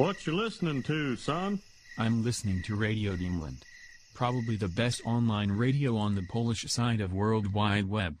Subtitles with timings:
[0.00, 1.58] What you listening to, son?
[1.98, 3.56] I'm listening to Radio England.
[4.14, 8.14] Probably the best online radio on the Polish side of World Wide Web.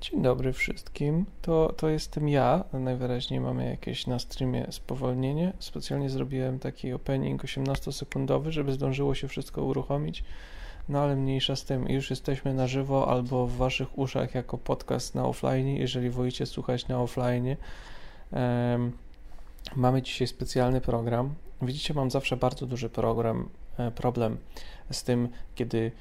[0.00, 1.26] Dzień dobry wszystkim.
[1.42, 2.64] To, to jestem ja.
[2.72, 5.52] Najwyraźniej mamy jakieś na streamie spowolnienie.
[5.58, 10.24] Specjalnie zrobiłem taki opening 18-sekundowy, żeby zdążyło się wszystko uruchomić.
[10.88, 11.88] No ale mniejsza z tym.
[11.88, 16.88] Już jesteśmy na żywo albo w waszych uszach jako podcast na offline, jeżeli wolicie słuchać
[16.88, 17.56] na offline.
[18.32, 18.92] Um,
[19.76, 21.34] mamy dzisiaj specjalny program.
[21.62, 23.48] Widzicie, mam zawsze bardzo duży program,
[23.78, 24.36] e, problem
[24.90, 25.92] z tym, kiedy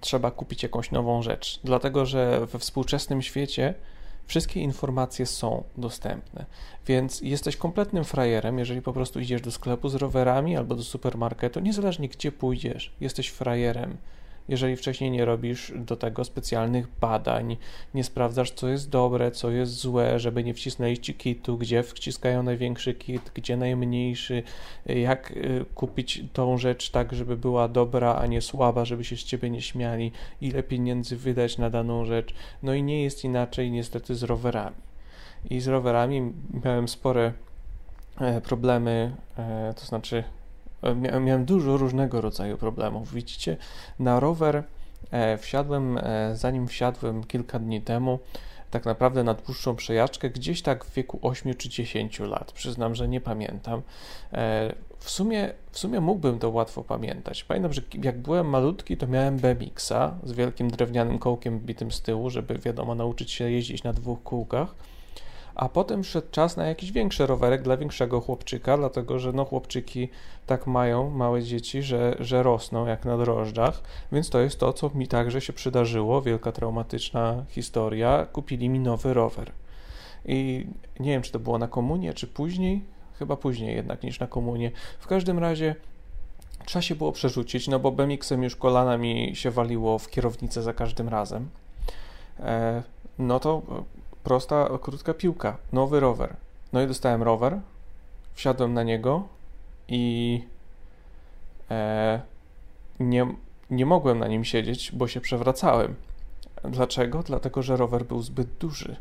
[0.00, 3.74] trzeba kupić jakąś nową rzecz, dlatego że we współczesnym świecie
[4.26, 6.46] wszystkie informacje są dostępne,
[6.86, 11.60] więc jesteś kompletnym frajerem, jeżeli po prostu idziesz do sklepu z rowerami albo do supermarketu,
[11.60, 13.96] niezależnie gdzie pójdziesz, jesteś frajerem
[14.48, 17.56] jeżeli wcześniej nie robisz do tego specjalnych badań,
[17.94, 22.42] nie sprawdzasz, co jest dobre, co jest złe, żeby nie wcisnęli ci kitu, gdzie wciskają
[22.42, 24.42] największy kit, gdzie najmniejszy,
[24.86, 29.24] jak y, kupić tą rzecz tak, żeby była dobra, a nie słaba, żeby się z
[29.24, 32.34] ciebie nie śmiali, ile pieniędzy wydać na daną rzecz.
[32.62, 34.76] No i nie jest inaczej niestety z rowerami.
[35.50, 36.32] I z rowerami
[36.64, 37.32] miałem spore
[38.20, 40.24] e, problemy, e, to znaczy
[41.20, 43.14] miałem dużo różnego rodzaju problemów.
[43.14, 43.56] Widzicie,
[43.98, 44.64] na rower
[45.10, 48.18] e, wsiadłem, e, zanim wsiadłem kilka dni temu,
[48.70, 52.52] tak naprawdę na dłuższą przejażdżkę, gdzieś tak w wieku 8 czy 10 lat.
[52.52, 53.82] Przyznam, że nie pamiętam.
[54.32, 57.44] E, w sumie, w sumie mógłbym to łatwo pamiętać.
[57.44, 62.30] Pamiętam, że jak byłem malutki, to miałem BMX-a z wielkim drewnianym kołkiem bitym z tyłu,
[62.30, 64.74] żeby wiadomo, nauczyć się jeździć na dwóch kółkach
[65.54, 70.08] a potem szedł czas na jakiś większy rowerek dla większego chłopczyka, dlatego że no chłopczyki
[70.46, 74.90] tak mają, małe dzieci, że, że rosną jak na drożdżach, więc to jest to, co
[74.94, 79.52] mi także się przydarzyło, wielka traumatyczna historia, kupili mi nowy rower.
[80.24, 80.66] I
[81.00, 82.84] nie wiem, czy to było na komunie, czy później,
[83.18, 84.70] chyba później jednak niż na komunie.
[84.98, 85.74] W każdym razie
[86.64, 90.72] trzeba się było przerzucić, no bo BMX-em już kolana mi się waliło w kierownicę za
[90.72, 91.48] każdym razem.
[92.40, 92.82] E,
[93.18, 93.62] no to
[94.24, 96.36] prosta, krótka piłka, nowy rower.
[96.72, 97.60] No i dostałem rower,
[98.34, 99.28] wsiadłem na niego
[99.88, 100.44] i
[101.70, 102.20] e,
[103.00, 103.26] nie,
[103.70, 105.94] nie mogłem na nim siedzieć, bo się przewracałem.
[106.64, 107.22] Dlaczego?
[107.22, 108.96] Dlatego, że rower był zbyt duży.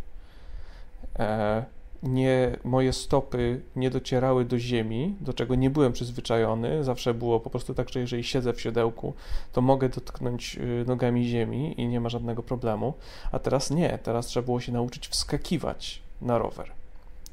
[1.19, 1.65] E,
[2.03, 6.83] nie, moje stopy nie docierały do ziemi, do czego nie byłem przyzwyczajony.
[6.83, 9.13] Zawsze było po prostu tak, że jeżeli siedzę w siodełku,
[9.53, 12.93] to mogę dotknąć y, nogami ziemi i nie ma żadnego problemu.
[13.31, 16.71] A teraz nie, teraz trzeba było się nauczyć wskakiwać na rower,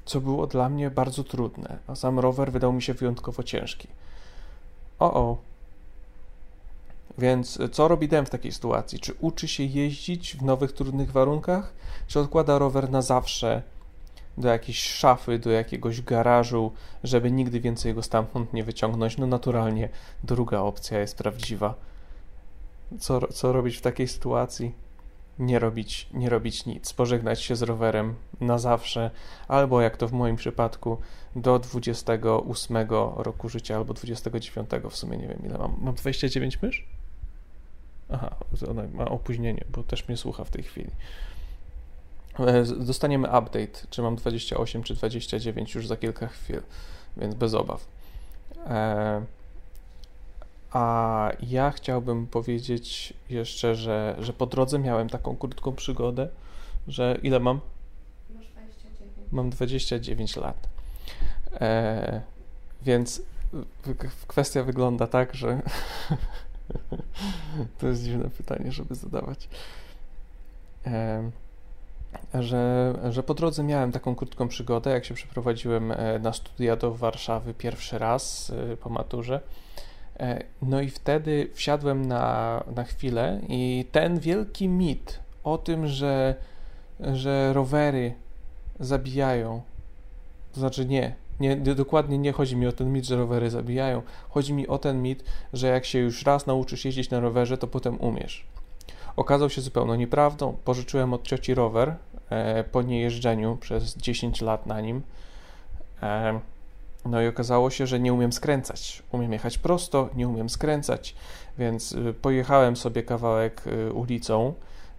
[0.04, 3.88] co było dla mnie bardzo trudne, a sam rower wydał mi się wyjątkowo ciężki.
[4.98, 5.36] O, o.
[7.18, 9.00] Więc y, co robi Dem w takiej sytuacji?
[9.00, 11.72] Czy uczy się jeździć w nowych, trudnych warunkach,
[12.06, 13.62] czy odkłada rower na zawsze
[14.38, 16.72] do jakiejś szafy, do jakiegoś garażu,
[17.04, 19.16] żeby nigdy więcej go stamtąd nie wyciągnąć.
[19.16, 19.88] No naturalnie
[20.24, 21.74] druga opcja jest prawdziwa.
[22.98, 24.74] Co, co robić w takiej sytuacji?
[25.38, 29.10] Nie robić, nie robić nic, pożegnać się z rowerem na zawsze,
[29.48, 30.98] albo jak to w moim przypadku,
[31.36, 32.76] do 28
[33.16, 35.76] roku życia, albo 29 w sumie, nie wiem ile mam.
[35.80, 36.86] Mam 29 mysz?
[38.10, 38.36] Aha,
[38.70, 40.90] ona ma opóźnienie, bo też mnie słucha w tej chwili.
[42.46, 46.62] E, dostaniemy update, czy mam 28 czy 29 już za kilka chwil,
[47.16, 47.86] więc bez obaw.
[48.66, 49.22] E,
[50.72, 56.28] a ja chciałbym powiedzieć jeszcze, że, że po drodze miałem taką krótką przygodę,
[56.88, 57.60] że ile mam?
[58.34, 59.12] Masz 29.
[59.32, 60.68] Mam 29 lat.
[61.60, 62.20] E,
[62.82, 63.22] więc
[64.26, 65.62] kwestia wygląda tak, że
[67.78, 69.48] to jest dziwne pytanie, żeby zadawać.
[70.86, 71.30] E,
[72.34, 76.94] że, że po drodze miałem taką krótką przygodę, jak się przeprowadziłem e, na studia do
[76.94, 79.40] Warszawy pierwszy raz e, po maturze.
[80.20, 86.34] E, no i wtedy wsiadłem na, na chwilę i ten wielki mit o tym, że,
[87.00, 88.14] że rowery
[88.80, 89.62] zabijają,
[90.52, 94.02] to znaczy nie, nie, dokładnie nie chodzi mi o ten mit, że rowery zabijają.
[94.28, 97.66] Chodzi mi o ten mit, że jak się już raz nauczysz jeździć na rowerze, to
[97.66, 98.46] potem umiesz
[99.18, 100.56] okazał się zupełną nieprawdą.
[100.64, 101.94] Pożyczyłem od cioci rower
[102.30, 105.02] e, po niejeżdżeniu przez 10 lat na nim.
[106.02, 106.40] E,
[107.04, 109.02] no i okazało się, że nie umiem skręcać.
[109.12, 111.14] Umiem jechać prosto, nie umiem skręcać,
[111.58, 114.54] więc y, pojechałem sobie kawałek y, ulicą,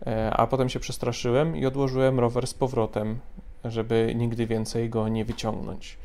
[0.06, 3.19] e, a potem się przestraszyłem i odłożyłem rower z powrotem,
[3.65, 5.98] żeby nigdy więcej go nie wyciągnąć.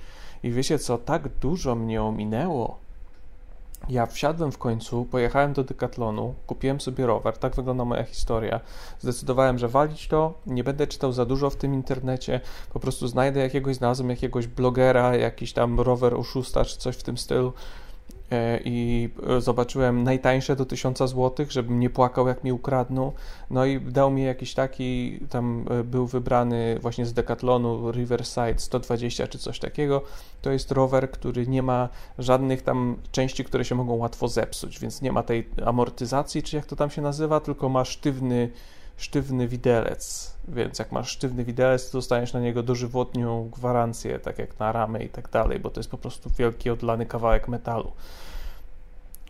[0.42, 2.78] I wiecie co, tak dużo mnie ominęło
[3.88, 8.60] Ja wsiadłem w końcu, pojechałem do Decathlonu, kupiłem sobie rower, tak wygląda moja historia.
[9.00, 12.40] Zdecydowałem, że walić to, nie będę czytał za dużo w tym internecie,
[12.72, 17.18] po prostu znajdę jakiegoś, znalazłem jakiegoś blogera, jakiś tam rower oszusta czy coś w tym
[17.18, 17.52] stylu
[18.64, 23.12] i e, zobaczyłem najtańsze do 1000 zł, żebym nie płakał jak mi ukradną.
[23.50, 29.26] No i dał mi jakiś taki, tam e, był wybrany właśnie z Decathlonu Riverside 120
[29.26, 30.02] czy coś takiego.
[30.42, 31.88] To jest rower, który nie ma
[32.18, 36.66] żadnych tam części, które się mogą łatwo zepsuć, więc nie ma tej amortyzacji, czy jak
[36.66, 38.50] to tam się nazywa, tylko ma sztywny,
[38.96, 40.34] sztywny widelec.
[40.48, 45.04] Więc jak masz sztywny widelec, to dostaniesz na niego dożywotnią gwarancję, tak jak na ramę
[45.04, 47.92] i tak dalej, bo to jest po prostu wielki odlany kawałek metalu.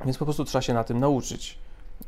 [0.05, 1.59] Więc po prostu trzeba się na tym nauczyć.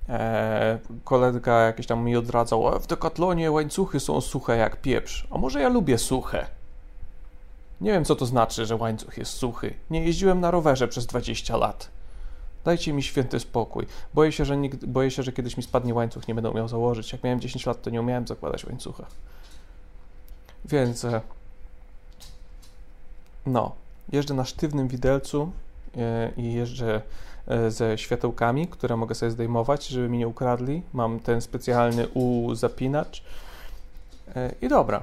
[0.08, 5.26] Eee, kolega jakiś tam mi odradzał, "E, w Decathlonie łańcuchy są suche jak pieprz.
[5.30, 6.46] A może ja lubię suche?
[7.80, 9.74] Nie wiem, co to znaczy, że łańcuch jest suchy.
[9.90, 11.90] Nie jeździłem na rowerze przez 20 lat.
[12.66, 13.86] Dajcie mi święty spokój.
[14.14, 17.12] Boję się, że, nigdy, boję się, że kiedyś mi spadnie łańcuch, nie będę miał założyć.
[17.12, 19.06] Jak miałem 10 lat, to nie umiałem zakładać łańcucha.
[20.64, 21.20] Więc e,
[23.46, 23.72] no,
[24.12, 25.50] jeżdżę na sztywnym widelcu
[25.96, 27.02] e, i jeżdżę
[27.46, 30.82] e, ze światełkami, które mogę sobie zdejmować, żeby mi nie ukradli.
[30.92, 33.22] Mam ten specjalny U-zapinacz.
[34.62, 35.02] I dobra.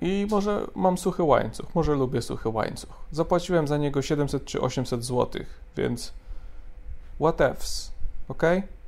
[0.00, 2.92] I może mam suchy łańcuch, może lubię suchy łańcuch.
[3.12, 5.42] Zapłaciłem za niego 700 czy 800 zł,
[5.76, 6.12] więc
[7.20, 7.92] what ifs,
[8.28, 8.42] ok?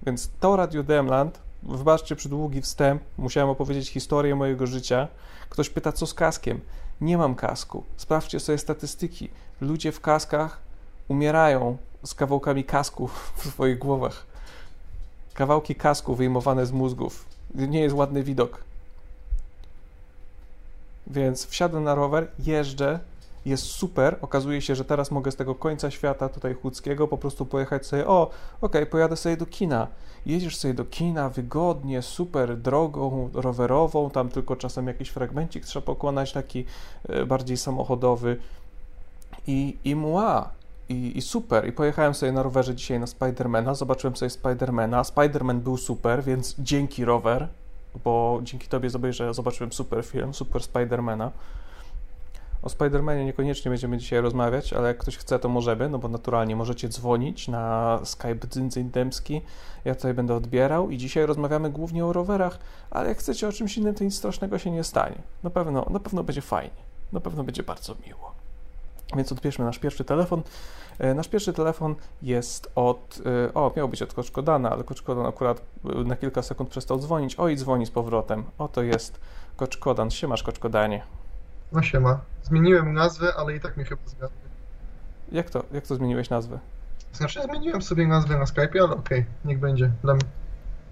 [0.07, 5.09] Więc to Radio Demland, wybaczcie przydługi wstęp, musiałem opowiedzieć historię mojego życia.
[5.51, 6.61] Ktoś pyta, co z kaskiem?
[7.01, 7.85] Nie mam kasku.
[7.97, 9.31] Sprawdźcie sobie statystyki.
[9.61, 10.61] Ludzie w kaskach
[11.09, 14.27] umierają z kawałkami kasków w swoich głowach.
[15.35, 17.25] Kawałki kasku wyjmowane z mózgów.
[17.55, 18.65] Nie jest ładny widok.
[21.07, 23.01] Więc wsiadłem na rower, jeżdżę,
[23.45, 24.19] jest super.
[24.21, 28.07] Okazuje się, że teraz mogę z tego końca świata tutaj chłódzkiego po prostu pojechać sobie,
[28.07, 28.31] o,
[28.61, 29.87] okej, pojadę sobie do kina.
[30.27, 36.33] Jedziesz sobie do kina wygodnie, super drogą rowerową, tam tylko czasem jakiś fragmencik trzeba pokonać,
[36.33, 36.65] taki
[37.09, 38.37] e, bardziej samochodowy.
[39.47, 40.51] I, i mła,
[40.89, 41.69] i, i super.
[41.69, 45.05] I pojechałem sobie na rowerze dzisiaj na Spidermana, zobaczyłem sobie Spidermana.
[45.05, 47.49] Spiderman był super, więc dzięki rower,
[48.05, 48.91] bo dzięki tobie
[49.31, 51.31] zobaczyłem super film, super Spidermana.
[52.63, 56.57] O Spidermanie niekoniecznie będziemy dzisiaj rozmawiać, ale jak ktoś chce, to możemy, no bo naturalnie
[56.57, 59.43] możecie dzwonić na Skype Dzyndzyn Dębski.
[59.85, 62.59] Ja tutaj będę odbierał i dzisiaj rozmawiamy głównie o rowerach,
[62.91, 65.17] ale jak chcecie o czymś innym, to nic strasznego się nie stanie.
[65.43, 66.83] Na pewno, na pewno będzie fajnie.
[67.13, 68.33] Na pewno będzie bardzo miło.
[69.17, 70.43] Więc odbierzmy nasz pierwszy telefon.
[70.99, 73.21] E, Nasz pierwszy telefon jest od.
[73.49, 77.37] e, O, miał być od Koczkodana, ale Koczkodan akurat e, na kilka sekund przestał dzwonić.
[77.37, 78.45] O, i dzwoni z powrotem.
[78.59, 79.21] Oto jest
[79.57, 80.11] Koczkodan.
[80.11, 81.03] Siemasz, Koczkodanie.
[81.73, 82.21] No siema.
[82.43, 84.37] Zmieniłem nazwę, ale i tak mi chyba zgadły.
[85.33, 86.59] Jak to, jak to zmieniłeś nazwę?
[87.13, 89.91] Znaczy zmieniłem sobie nazwę na Skype, ale okej, niech będzie.
[90.03, 90.23] Dla mnie.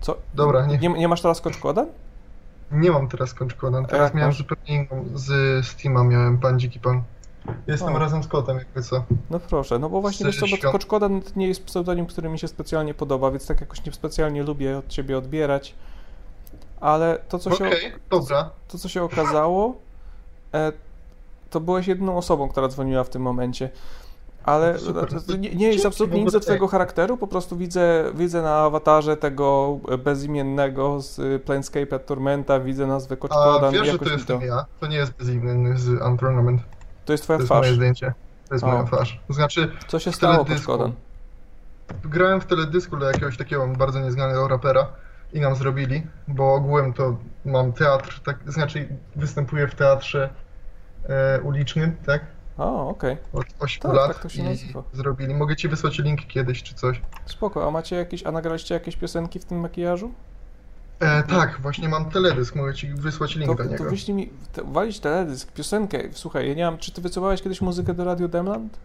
[0.00, 0.16] Co?
[0.34, 1.86] Dobra, nie, Nie, nie masz teraz Koczkodan?
[2.72, 3.86] nie mam teraz Koczkodan.
[3.86, 4.38] Teraz jak miałem masz?
[4.38, 5.04] zupełnie inną.
[5.14, 7.02] Z Steama miałem pan dziki pan.
[7.66, 7.98] Jestem O.
[7.98, 9.04] razem z kotem, jakby co.
[9.30, 12.48] No proszę, no bo właśnie wiesz co, bo Koczkodan nie jest pseudonim, który mi się
[12.48, 15.74] specjalnie podoba, więc tak jakoś nie specjalnie lubię od ciebie odbierać.
[16.80, 18.50] Ale to, co się, Okej, dobra.
[18.68, 19.72] to, co się okazało, e,
[21.50, 23.70] to byłeś jedyną osobą, która dzwoniła w tym momencie.
[24.44, 25.08] Ale Super.
[25.08, 28.42] to- to nie, nie jest absolutnie nic do ogóle- twojego charakteru, po prostu widzę, widzę
[28.42, 34.64] na awatarze tego bezimiennego z Planescape'a Tormenta, widzę nazwę Koczkodan wiesz, że to jestem ja?
[34.80, 36.62] To nie jest bezimienny z Untournament.
[37.04, 37.60] To jest twoja To jest twarz.
[37.60, 38.14] moje zdjęcie.
[38.48, 38.68] To jest O.
[38.68, 39.20] moja twarz.
[39.28, 40.44] To znaczy, Co się stało.
[40.44, 40.92] Koczkodan?
[42.04, 44.86] grałem w teledysku dla jakiegoś takiego bardzo nieznanego rapera
[45.32, 50.30] i nam zrobili, bo ogółem to mam teatr, tak, znaczy występuję w teatrze
[51.08, 52.20] e, ulicznym, tak?
[52.58, 53.16] O, okej.
[53.32, 54.82] Od 8 Tak, lat tak to się i nazywa.
[54.92, 55.34] zrobili.
[55.34, 57.00] Mogę ci wysłać link kiedyś czy coś.
[57.26, 60.12] Spoko, a macie jakieś, a nagraliście jakieś piosenki w tym makijażu?
[61.00, 63.84] E, tak, właśnie mam teledysk, mogę ci wysłać link To, do to niego.
[63.90, 65.98] wyślij mi, te, walić teledysk, piosenkę.
[66.12, 68.78] Słuchaj, ja nie mam, czy ty wysyłałeś kiedyś muzykę do Radio Demland?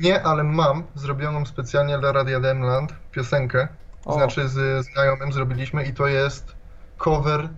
[0.00, 3.68] Nie, ale mam zrobioną specjalnie dla Radia Demland piosenkę.
[4.04, 4.14] O.
[4.14, 6.52] Znaczy z znajomym zrobiliśmy i to jest
[6.98, 7.48] cover,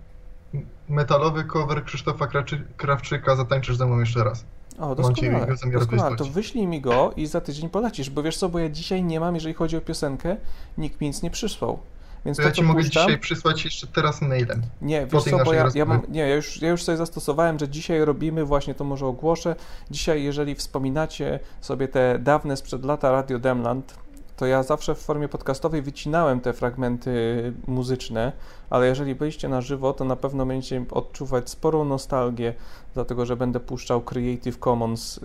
[0.89, 4.45] metalowy cover Krzysztofa Kraczy, Krawczyka Zatańczysz ze mną jeszcze raz.
[4.79, 6.17] O, doskonale, doskonale.
[6.17, 9.21] To wyślij mi go i za tydzień polecisz, bo wiesz co, bo ja dzisiaj nie
[9.21, 10.37] mam, jeżeli chodzi o piosenkę,
[10.79, 11.79] nikt mi nic nie przysłał.
[12.25, 14.63] Więc To to, ja ci mogę puszczam, dzisiaj przysłać jeszcze teraz mailem.
[14.83, 17.69] nie, wiesz co, bo ja, ja mam, nie, ja już, ja już sobie zastosowałem, że
[17.69, 19.57] dzisiaj robimy, właśnie to może ogłoszę,
[19.91, 23.95] dzisiaj jeżeli wspominacie sobie te dawne sprzed lata Radio Demland,
[24.37, 28.33] to ja zawsze w formie podcastowej wycinałem te fragmenty muzyczne,
[28.71, 32.55] ale jeżeli byliście na żywo, to na pewno będziecie odczuwać sporą nostalgię,
[32.95, 35.23] dlatego że będę puszczał Creative Commons y,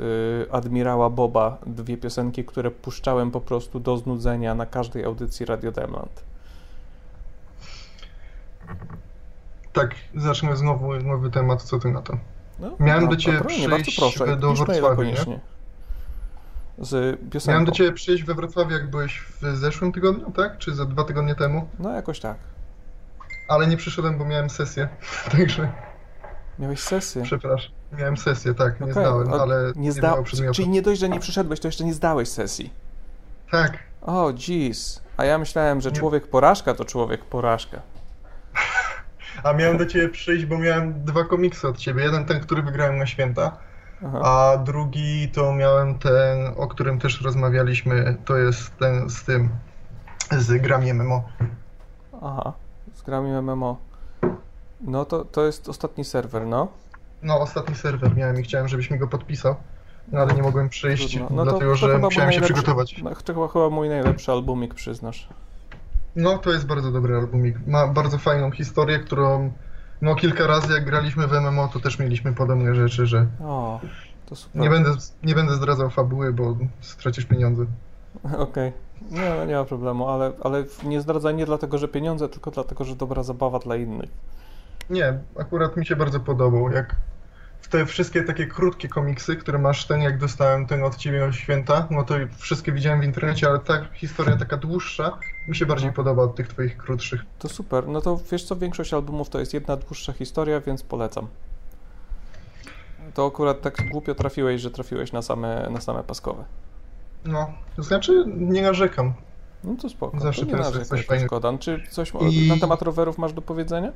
[0.52, 6.24] Admirała Boba, dwie piosenki, które puszczałem po prostu do znudzenia na każdej audycji Radio Demland.
[9.74, 12.18] Tak, zacznę znowu nowy temat, co ty na to?
[12.60, 15.14] No, Miałem no, do ciebie proszę, nie, bardzo przyjść proszę, do Wrocławia.
[16.82, 17.52] Z piosenką.
[17.52, 20.58] Miałem do ciebie przyjść we Wrocławiu, jak byłeś w zeszłym tygodniu, tak?
[20.58, 21.68] Czy za dwa tygodnie temu?
[21.80, 22.38] No jakoś tak.
[23.48, 24.90] Ale nie przyszedłem, bo miałem sesję.
[25.38, 25.72] Także
[26.60, 27.24] Miałeś sesję.
[27.24, 27.72] przepraszam.
[27.98, 30.24] Miałem sesję, tak, nie zdałem, ale nie nie zda...
[30.24, 30.56] przedmiotu.
[30.56, 32.74] Czyli nie dość, że nie przyszedłeś, to jeszcze nie zdałeś sesji.
[33.52, 35.02] Tak, O, jeez.
[35.18, 35.96] A ja myślałem, że Nie.
[35.96, 37.82] człowiek porażka to człowiek porażka.
[39.44, 42.04] a miałem do ciebie przyjść, bo miałem dwa komiksy od ciebie.
[42.04, 43.58] Jeden ten, który wygrałem na święta,
[44.06, 44.20] Aha.
[44.24, 49.50] a drugi to miałem ten, o którym też rozmawialiśmy, to jest ten z tym,
[50.32, 51.24] z grami MMO.
[52.22, 52.54] Aha.
[52.94, 53.78] Z grami MMO.
[54.82, 56.68] No to, to jest ostatni serwer, no.
[57.24, 59.56] No, ostatni serwer miałem i chciałem, żebyś mi go podpisał,
[60.12, 61.36] no ale nie mogłem przyjść, Trudno.
[61.36, 63.02] No to- dlatego to że chyba był musiałem się przygotować.
[63.04, 65.30] No, to chyba, chyba mój najlepszy albumik, przyznasz.
[66.16, 67.68] No, to jest bardzo dobry albumik.
[67.68, 69.52] Ma bardzo fajną historię, którą
[70.02, 73.80] no kilka razy jak graliśmy w MMO, to też mieliśmy podobne rzeczy, że O,
[74.26, 74.62] to super.
[74.62, 74.92] nie będę,
[75.24, 77.66] nie będę zdradzał fabuły, bo stracisz pieniądze.
[78.38, 78.74] Okej.
[79.12, 82.84] Nie, no, nie ma problemu, ale, ale nie zdradzaj nie dlatego, że pieniądze, tylko dlatego,
[82.84, 84.10] że dobra zabawa dla innych.
[84.90, 86.96] Nie, akurat mi się bardzo podobał, jak
[87.70, 91.88] te wszystkie takie krótkie komiksy, które masz, ten jak dostałem ten od ciebie o święta,
[91.92, 95.18] no to wszystkie widziałem w internecie, ale ta historia taka dłuższa
[95.48, 97.22] mi się bardziej podoba od tych twoich krótszych.
[97.40, 97.88] To super.
[97.88, 101.28] No to wiesz co, większość albumów to jest jedna dłuższa historia, więc polecam.
[103.14, 106.44] To akurat tak głupio trafiłeś, że trafiłeś na same, na same paskowe.
[107.26, 109.14] No, to znaczy nie narzekam.
[109.64, 110.20] No to spoko.
[110.20, 111.58] Zawsze to nie narzekaj, coś fajnego.
[111.60, 113.92] Czy coś I- na temat rowerów masz do powiedzenia?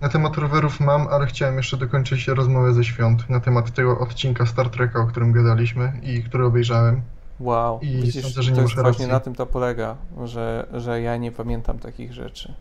[0.00, 4.46] Na temat rowerów mam, ale chciałem jeszcze dokończyć rozmowę ze świąt na temat tego odcinka
[4.46, 7.02] Star Treka, o którym gadaliśmy i który obejrzałem.
[7.40, 9.06] Wow, I widzisz, sądzę, że nie to jest właśnie racji.
[9.12, 12.54] na tym to polega, że, że ja nie pamiętam takich rzeczy.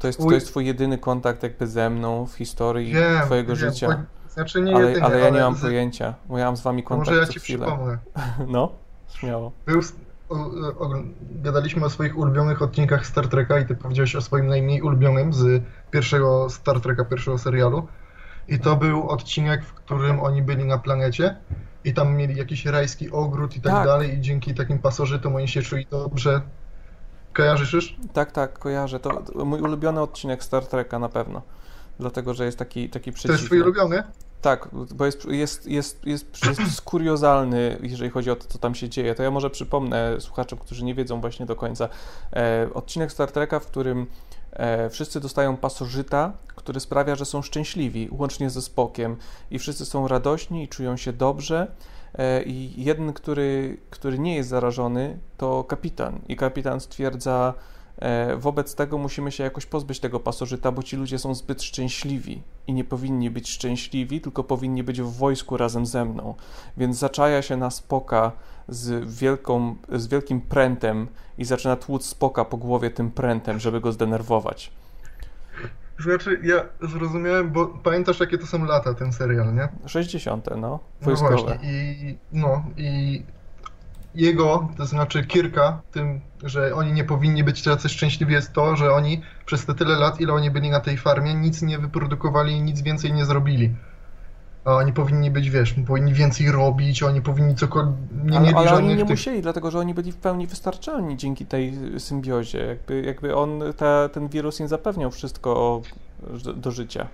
[0.00, 3.70] To jest, to jest twój jedyny kontakt jakby ze mną w historii wiem, twojego wiem,
[3.70, 3.86] życia.
[3.86, 6.60] bo- Znaczy nie Ale, jedynie, ale ja nie mam z- pojęcia, bo ja mam z
[6.62, 7.66] wami kontakt Może ja ci chwilę.
[7.66, 7.98] przypomnę.
[8.54, 8.72] No,
[9.08, 9.52] śmiało.
[9.66, 9.80] Był,
[10.28, 10.34] o,
[10.78, 15.32] o, gadaliśmy o swoich ulubionych odcinkach Star Treka i ty powiedziałeś o swoim najmniej ulubionym
[15.32, 17.86] z pierwszego Star Treka, pierwszego serialu.
[18.48, 21.36] I to był odcinek, w którym oni byli na planecie
[21.88, 23.86] i tam mieli jakiś rajski ogród i tak, Tak.
[23.86, 26.40] dalej i dzięki takim pasożytom oni się czuli dobrze.
[27.32, 27.96] Kojarzysz już?
[28.12, 29.00] Tak, tak, kojarzę.
[29.00, 31.42] To, to mój ulubiony odcinek Star Treka na pewno.
[32.00, 33.34] Dlatego, że jest taki, taki To przeciwny.
[33.34, 34.02] jest twój ulubiony?
[34.42, 38.88] Tak, bo jest, jest, jest, jest, jest skuriozalny, jeżeli chodzi o to, co tam się
[38.88, 39.14] dzieje.
[39.14, 41.88] To ja może przypomnę słuchaczom, którzy nie wiedzą właśnie do końca.
[42.32, 44.06] E, odcinek Star Treka, w którym
[44.90, 49.16] wszyscy dostają pasożyta, który sprawia, że są szczęśliwi, łącznie ze Spokiem.
[49.50, 51.66] I wszyscy są radośni i czują się dobrze.
[52.14, 56.20] E, I jeden, który, który nie jest zarażony, to kapitan.
[56.28, 57.77] I kapitan stwierdza, E,
[58.36, 62.72] Wobec tego musimy się jakoś pozbyć tego pasożyta, bo ci ludzie są zbyt szczęśliwi i
[62.72, 66.34] nie powinni być szczęśliwi, tylko powinni być w wojsku razem ze mną.
[66.76, 68.32] Więc zaczaja się na spoka
[68.68, 71.06] z, wielką, z wielkim prętem
[71.38, 74.70] i zaczyna tłuc spoka po głowie tym prętem, żeby go zdenerwować.
[76.00, 79.68] Znaczy, ja zrozumiałem, bo pamiętasz jakie to są lata ten serial, nie?
[79.86, 80.46] 60.
[80.50, 81.36] no, No wojskowe.
[81.36, 83.22] właśnie, i no i
[84.18, 88.92] jego, to znaczy Kirka, tym, że oni nie powinni być tacy szczęśliwi jest to, że
[88.92, 92.62] oni przez te tyle lat, ile oni byli na tej farmie, nic nie wyprodukowali i
[92.62, 93.74] nic więcej nie zrobili.
[94.64, 98.68] A oni powinni być, wiesz, powinni więcej robić, oni powinni cokolwiek, nie ale, mieli ale
[98.68, 99.10] żadnych oni nie tych...
[99.10, 102.58] musieli, dlatego że oni byli w pełni wystarczalni dzięki tej symbiozie.
[102.58, 105.82] Jakby, jakby on, ta, ten wirus im zapewniał wszystko
[106.56, 107.08] do życia.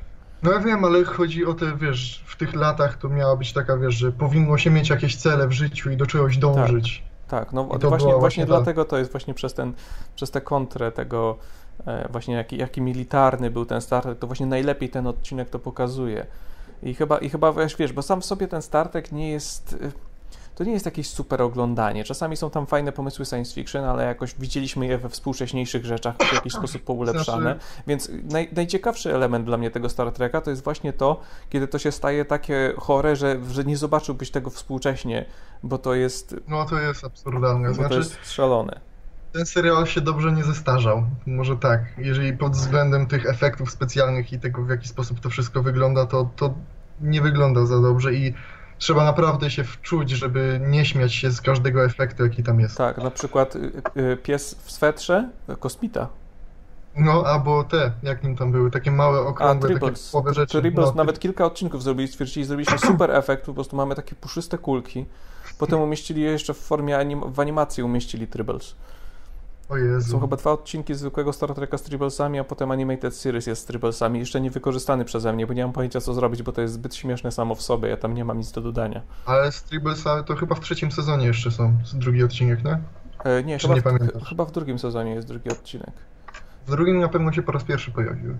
[0.44, 3.76] No ja wiem, ale chodzi o te, wiesz, w tych latach to miała być taka,
[3.76, 7.02] wiesz, że powinno się mieć jakieś cele w życiu i do czegoś dążyć.
[7.28, 9.72] Tak, no I to właśnie, właśnie właśnie ta- dlatego to jest właśnie przez ten,
[10.16, 11.38] przez tę kontrę tego,
[11.86, 15.58] e, właśnie jaki, jaki militarny był ten Star Trek, to właśnie najlepiej ten odcinek to
[15.58, 16.26] pokazuje.
[16.82, 19.76] I chyba, i chyba wiesz, wiesz, bo sam w sobie ten Star Trek nie jest,
[19.82, 19.92] e,
[20.54, 22.04] to nie jest jakieś super oglądanie.
[22.04, 26.32] Czasami są tam fajne pomysły science fiction, ale jakoś widzieliśmy je we współcześniejszych rzeczach w
[26.34, 27.42] jakiś sposób poulepszane.
[27.42, 31.20] Znaczy- Więc naj, najciekawszy element dla mnie tego Star Treka to jest właśnie to,
[31.50, 35.24] kiedy to się staje takie chore, że, że nie zobaczyłbyś tego współcześnie,
[35.62, 37.68] bo to jest, No to jest absurdalne.
[37.68, 38.80] bo to Znaczy, jest szalone.
[39.32, 41.04] ten serial się dobrze nie zestarzał.
[41.26, 41.80] Może tak.
[41.98, 46.28] Jeżeli pod względem tych efektów specjalnych i tego, w jaki sposób to wszystko wygląda, to,
[46.36, 46.54] to
[47.00, 48.34] nie wygląda za dobrze i
[48.78, 52.76] trzeba naprawdę się wczuć, żeby nie śmiać się z każdego efektu, jaki tam jest.
[52.76, 55.28] Tak, na przykład y, y, pies w swetrze,
[55.60, 56.08] kosmita.
[56.96, 60.60] No, albo te, jak nim tam były, takie małe, A, okrągłe, takie połowe rzeczy.
[60.60, 64.58] Tribbles no, nawet kilka odcinków zrobili, stwierdzili, zrobiliśmy super efekt, po prostu mamy takie puszyste
[64.58, 65.06] kulki.
[65.58, 68.74] Potem umieścili je jeszcze w formie anim w animacji umieścili Tribbles.
[69.68, 70.10] O Jezu.
[70.10, 73.64] Są chyba dwa odcinki zwykłego Star Treka z Tribblesami, a potem Animated Series jest z
[73.64, 74.18] Tribblesami.
[74.18, 76.94] Jeszcze nie wykorzystany przeze mnie, bo nie mam pojęcia co zrobić, bo to jest zbyt
[76.94, 77.88] śmieszne samo w sobie.
[77.88, 79.02] Ja tam nie mam nic do dodania.
[79.26, 82.78] Ale z Tribblesa to chyba w trzecim sezonie jeszcze są, drugi odcinek, nie?
[83.24, 85.92] E, nie, Czy chyba, nie w, chyba w drugim sezonie jest drugi odcinek.
[86.66, 88.36] W drugim na pewno się po raz pierwszy pojawiły.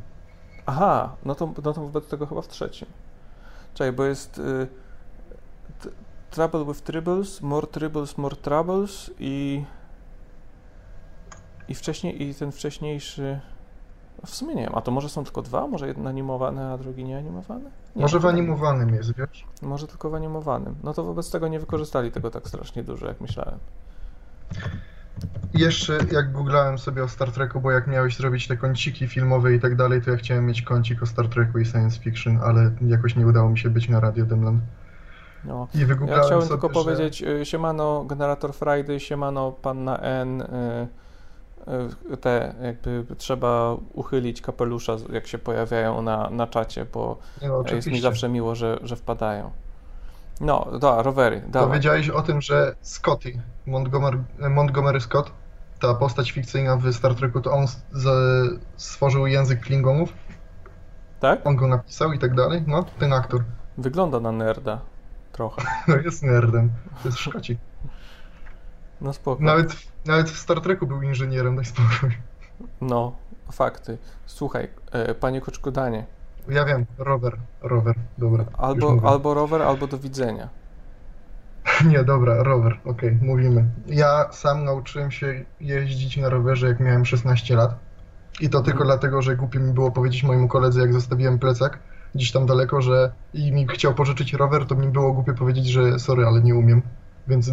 [0.67, 2.89] Aha, no to, no to wobec tego chyba w trzecim.
[3.75, 4.67] Czekaj, bo jest y,
[6.31, 9.65] Trouble with Tribbles, More Tribbles, More Troubles i
[11.69, 13.41] i wcześniej, i ten wcześniejszy
[14.27, 15.67] w sumie nie wiem, a to może są tylko dwa?
[15.67, 17.71] Może jeden animowany, a drugi nieanimowany?
[17.97, 19.45] Nie, Może w animowanym jest, wiesz?
[19.63, 20.75] Może tylko w animowanym.
[20.83, 23.59] No to wobec tego nie wykorzystali tego tak strasznie dużo, jak myślałem.
[25.55, 29.61] Jeszcze jak googlałem sobie o Star Treku, bo jak miałeś zrobić te kąciki filmowe i
[29.61, 33.17] tak dalej, to ja chciałem mieć kącik o Star Treku i science fiction, ale jakoś
[33.17, 34.61] nie udało mi się być na Radio Demland.
[35.45, 35.69] No.
[35.75, 36.75] I Ja chciałem sobie, tylko że...
[36.75, 40.47] powiedzieć, y, siemano Generator Friday, siemano Panna N, y,
[42.21, 48.01] te jakby trzeba uchylić kapelusza, jak się pojawiają na, na czacie, bo no, jest mi
[48.01, 49.51] zawsze miło, że, że wpadają.
[50.41, 51.75] No, da, rowery, dawaj.
[51.75, 54.19] wiedziałeś o tym, że Scotty, Montgomery,
[54.51, 55.31] Montgomery Scott,
[55.81, 58.07] ta postać fikcyjna w Star Treku, to on z,
[58.77, 60.13] stworzył język Klingonów,
[61.21, 61.47] Tak?
[61.47, 62.65] on go napisał i tak dalej.
[62.67, 63.45] No, ten aktor.
[63.79, 64.81] Wygląda na nerda.
[65.33, 65.63] Trochę.
[65.89, 66.71] No, jest nerdem.
[67.03, 67.59] To jest Szkocik.
[69.01, 69.43] No spoko.
[69.43, 72.11] Nawet, nawet w Star Treku był inżynierem, daj spokój.
[72.81, 73.13] No,
[73.53, 73.99] fakty.
[74.27, 76.07] Słuchaj, e, panie Koczkodanie,
[76.49, 78.45] Ja wiem, rower, rower, dobra.
[78.59, 80.49] albo, albo rower, albo do widzenia.
[81.91, 83.65] Nie, dobra, rower, okej, mówimy.
[83.87, 87.75] Ja sam nauczyłem się jeździć na rowerze, jak miałem 16 lat.
[88.41, 88.87] I to tylko Mhm.
[88.87, 91.79] dlatego, że głupio mi było powiedzieć mojemu koledze, jak zostawiłem plecak
[92.15, 95.99] gdzieś tam daleko, że i mi chciał pożyczyć rower, to mi było głupio powiedzieć, że
[95.99, 96.83] sorry, ale nie umiem.
[97.29, 97.51] Więc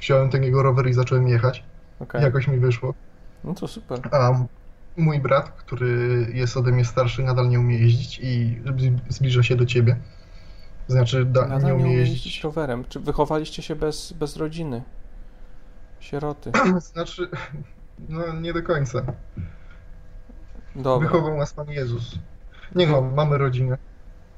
[0.00, 1.64] wziąłem ten jego rower i zacząłem jechać.
[2.00, 2.22] Okej.
[2.22, 2.94] Jakoś mi wyszło.
[3.44, 4.00] No to super.
[4.12, 4.30] A
[4.96, 8.60] mój brat, który jest ode mnie starszy, nadal nie umie jeździć i
[9.08, 9.96] zbliża się do ciebie.
[10.88, 12.44] Znaczy, da, Nadal nie umie jeździć jeździć.
[12.44, 12.84] rowerem.
[12.88, 14.82] Czy wychowaliście się bez, bez rodziny?
[16.00, 16.52] Sieroty.
[16.92, 17.28] Znaczy,
[18.08, 19.02] no nie do końca.
[20.76, 21.08] Dobra.
[21.08, 22.18] Wychował nas Pan Jezus.
[22.74, 23.78] Nie no, mamy rodzinę.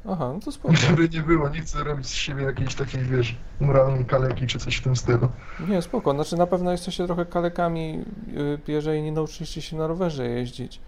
[0.08, 0.76] Aha, no to spoko.
[0.76, 4.76] Żeby nie było, nie chcę robić z siebie jakiejś takiej, wiesz, moralnej kaleki czy coś
[4.76, 5.28] w tym stylu.
[5.68, 6.12] Nie, spoko.
[6.12, 8.04] Znaczy na pewno jesteście trochę kalekami,
[8.36, 10.80] y, jeżeli nie nauczyliście się na rowerze jeździć.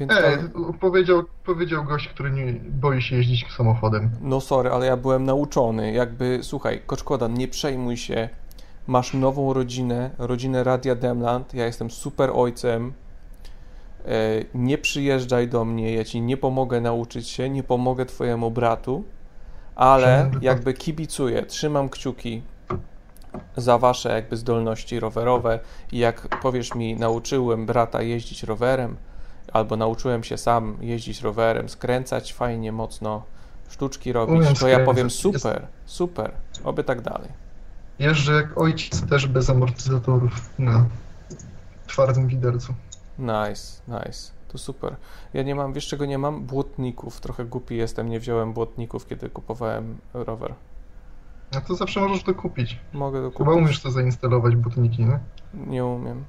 [0.00, 0.38] Więc Ej,
[0.80, 4.10] powiedział, powiedział gość, który nie boi się jeździć samochodem.
[4.20, 5.92] No sorry, ale ja byłem nauczony.
[5.92, 8.28] Jakby, słuchaj, Koczkodan, nie przejmuj się.
[8.86, 11.54] Masz nową rodzinę, rodzinę Radia Demland.
[11.54, 12.92] Ja jestem super ojcem.
[14.06, 14.08] E,
[14.54, 19.04] Nie przyjeżdżaj do mnie, ja ci nie pomogę nauczyć się, nie pomogę twojemu bratu,
[19.74, 22.42] ale pan- jakby kibicuję, trzymam kciuki
[23.56, 25.58] za wasze jakby zdolności rowerowe
[25.92, 28.96] i jak powiesz mi, nauczyłem brata jeździć rowerem,
[29.52, 33.22] albo nauczyłem się sam jeździć rowerem, skręcać fajnie, mocno,
[33.68, 36.32] sztuczki robić, to ja powiem super, super,
[36.64, 37.28] oby tak dalej.
[37.98, 40.84] Jeżdżę jak ojciec, też bez amortyzatorów na
[41.86, 42.74] twardym widelcu.
[43.18, 44.32] Nice, nice.
[44.48, 44.96] To super.
[45.34, 46.42] Ja nie mam, wiesz czego nie mam?
[46.46, 47.20] Błotników.
[47.20, 50.54] Trochę głupi jestem, nie wziąłem błotników, kiedy kupowałem rower.
[51.54, 52.78] No to zawsze możesz to kupić.
[52.92, 53.64] Mogę to Chyba kupić?
[53.64, 55.18] umiesz to zainstalować, butniki, nie?
[55.54, 56.24] Nie umiem.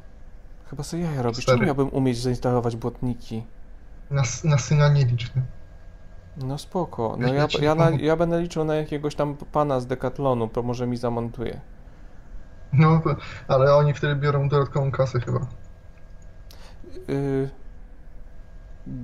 [0.69, 1.45] Chyba sobie jaja robisz.
[1.45, 3.43] Czemu miałbym umieć zainstalować błotniki?
[4.11, 5.41] Na, na syna nie licz, nie?
[6.37, 7.15] No spoko.
[7.19, 10.87] No Ja ja, na, ja będę liczył na jakiegoś tam pana z Decathlonu, to może
[10.87, 11.61] mi zamontuje.
[12.73, 13.01] No,
[13.47, 15.39] ale oni wtedy biorą dodatkową kasę chyba.
[17.07, 17.49] Yy,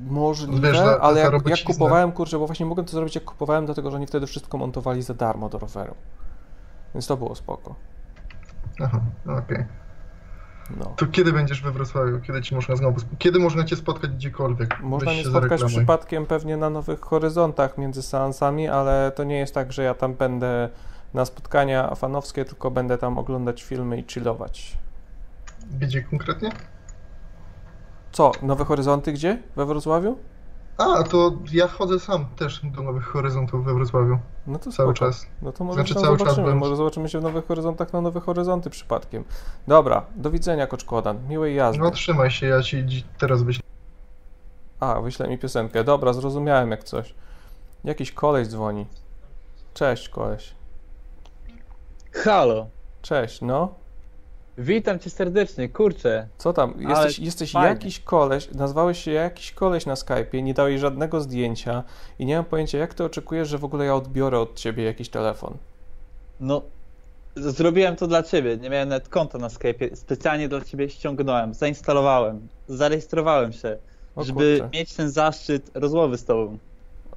[0.09, 3.23] możliwe, Wiesz, ta- ta ale jak, jak kupowałem, kurczę, bo właśnie mogłem to zrobić jak
[3.23, 5.95] kupowałem, dlatego że oni wtedy wszystko montowali za darmo do roweru.
[6.93, 7.75] Więc to było spoko.
[8.79, 9.65] Aha, okej.
[10.77, 10.85] No.
[10.85, 12.19] To kiedy będziesz we Wrocławiu?
[12.21, 13.01] Kiedy ci można znowu...
[13.17, 14.79] Kiedy można cię spotkać gdziekolwiek?
[14.81, 19.53] Można Weź mnie spotkać przypadkiem pewnie na nowych horyzontach między seansami, ale to nie jest
[19.53, 20.69] tak, że ja tam będę
[21.13, 24.77] na spotkania fanowskie, tylko będę tam oglądać filmy i chillować.
[25.79, 26.51] Gdzie konkretnie?
[28.11, 29.41] Co, nowe horyzonty gdzie?
[29.55, 30.17] We Wrocławiu?
[30.77, 34.19] A, to ja chodzę sam też do Nowych Horyzontów we Wrocławiu.
[34.47, 34.93] No to Cały spoko.
[34.93, 35.25] czas.
[35.41, 36.43] No to może Znaczy cały czas zobaczymy.
[36.43, 39.23] byłem- Może zobaczymy się w nowych horyzontach na nowe horyzonty przypadkiem.
[39.67, 41.27] Dobra, do widzenia Koczkodan.
[41.27, 41.81] Miłej jazdy.
[41.83, 43.63] No trzymaj się, ja ci teraz wyślę.
[44.79, 45.83] A, wyślę mi piosenkę.
[45.83, 47.15] Dobra, zrozumiałem jak coś.
[47.83, 48.85] Jakiś koleś dzwoni.
[49.73, 50.55] Cześć, koleś.
[52.13, 52.67] Halo,
[53.01, 53.73] Cześć, no.
[54.59, 56.27] Witam cię serdecznie, kurczę.
[56.37, 56.73] Co tam?
[56.79, 61.83] Jesteś, jesteś jakiś koleś, nazwałeś się jakiś koleś na Skype'ie, nie dałeś żadnego zdjęcia
[62.19, 65.09] i nie mam pojęcia, jak ty oczekujesz, że w ogóle ja odbiorę od ciebie jakiś
[65.09, 65.53] telefon.
[66.39, 66.61] No,
[67.35, 72.47] zrobiłem to dla ciebie, nie miałem nawet konta na Skype, specjalnie dla ciebie ściągnąłem, zainstalowałem,
[72.67, 73.77] zarejestrowałem się,
[74.15, 74.77] O żeby kurczę.
[74.77, 76.57] mieć ten zaszczyt rozmowy z tobą.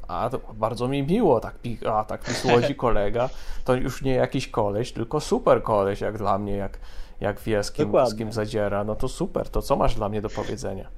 [0.08, 1.54] A, to bardzo mi miło, tak,
[1.90, 3.28] a, tak mi słodzi kolega.
[3.64, 6.78] To już nie jakiś koleś, tylko super koleś, jak dla mnie, jak,
[7.22, 8.84] jak wie, z kim, z kim zadziera.
[8.84, 10.88] No to super, to co masz dla mnie do powiedzenia?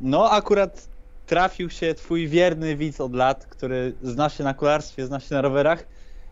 [0.00, 0.88] No, akurat
[1.26, 5.40] trafił się twój wierny widz od lat, który zna się na kolarstwie, zna się na
[5.40, 5.84] rowerach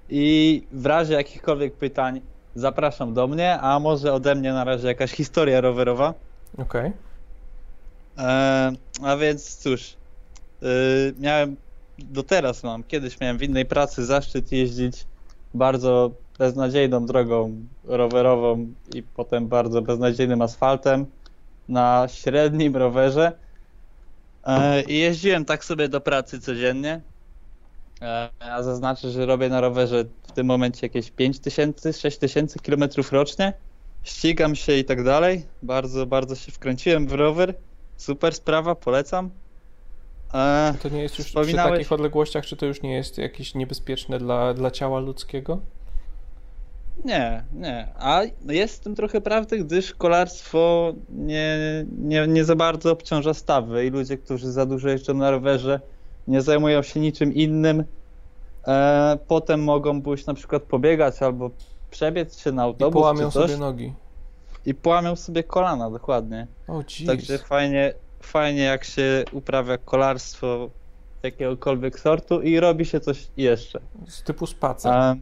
[0.09, 2.21] i w razie jakichkolwiek pytań
[2.55, 6.15] zapraszam do mnie, a może ode mnie na razie jakaś historia rowerowa.
[6.59, 6.93] Okej.
[8.19, 8.73] E,
[9.03, 9.97] a więc cóż,
[10.63, 10.67] y,
[11.19, 11.57] miałem,
[11.99, 15.07] do teraz mam, kiedyś miałem w innej pracy zaszczyt jeździć
[15.55, 17.53] bardzo beznadziejną drogą
[17.85, 21.07] rowerową i potem bardzo beznadziejnym asfaltem
[21.69, 23.33] na średnim rowerze.
[24.45, 27.01] E, I jeździłem tak sobie do pracy codziennie.
[28.03, 33.53] E, a zaznaczę, że robię na rowerze w tym momencie jakieś 5000, 6000 km rocznie.
[34.03, 35.45] Ścigam się i tak dalej.
[35.63, 37.55] Bardzo, bardzo się wkręciłem w rower.
[37.97, 39.31] Super sprawa, polecam.
[40.35, 44.19] E, To nie jest już przy takich odległościach, czy to już nie jest jakieś niebezpieczne
[44.19, 45.61] dla, dla ciała ludzkiego?
[47.05, 47.89] Nie, nie.
[47.99, 51.59] A jest w tym trochę prawdy, gdyż kolarstwo nie,
[51.99, 55.81] nie, nie za bardzo obciąża stawy i ludzie, którzy za dużo jeżdżą na rowerze,
[56.29, 57.85] nie zajmują się niczym innym,
[58.67, 61.51] e, potem mogą pójść na przykład pobiegać albo
[61.91, 63.93] przebiec się na I autobus połamią czy coś sobie nogi.
[64.67, 66.47] i połamią sobie kolana, dokładnie.
[66.69, 67.07] O, jeez.
[67.07, 70.71] Także fajnie, fajnie jak się uprawia kolarstwo
[71.23, 73.81] jakiegokolwiek sortu i robi się coś jeszcze.
[74.09, 74.93] Z typu spacer.
[74.93, 75.21] Em,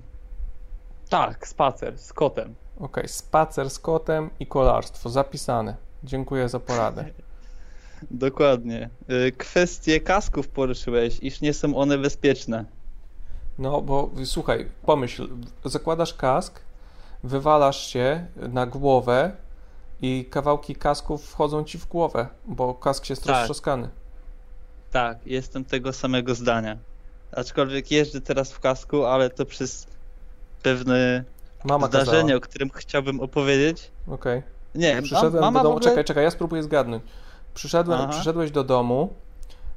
[1.08, 2.54] tak, spacer z kotem.
[2.80, 5.10] Okej, spacer z kotem i kolarstwo.
[5.10, 5.76] Zapisane.
[6.04, 7.04] Dziękuję za poradę.
[8.10, 8.90] Dokładnie.
[9.10, 12.64] Y, Kwestie kasków poruszyłeś, iż nie są one bezpieczne.
[13.58, 15.28] No, bo słuchaj, pomyśl,
[15.64, 16.60] zakładasz kask,
[17.24, 19.32] wywalasz się na głowę
[20.02, 23.36] i kawałki kasków wchodzą ci w głowę, bo kask jest Tak.
[23.36, 23.88] roztrzaskany.
[24.90, 26.76] Tak, jestem tego samego zdania.
[27.32, 29.86] Aczkolwiek jeżdżę teraz w kasku, ale to przez
[30.62, 31.24] pewne
[31.64, 32.36] Mama zdarzenie, kazała.
[32.36, 33.90] o którym chciałbym opowiedzieć.
[34.08, 34.42] Okej.
[34.74, 35.90] Nie, Przyszedłem mama do domu, ogóle...
[35.90, 37.02] czekaj, czekaj, ja spróbuję zgadnąć.
[37.54, 38.12] Przyszedłem, Aha.
[38.12, 39.12] przyszedłeś do domu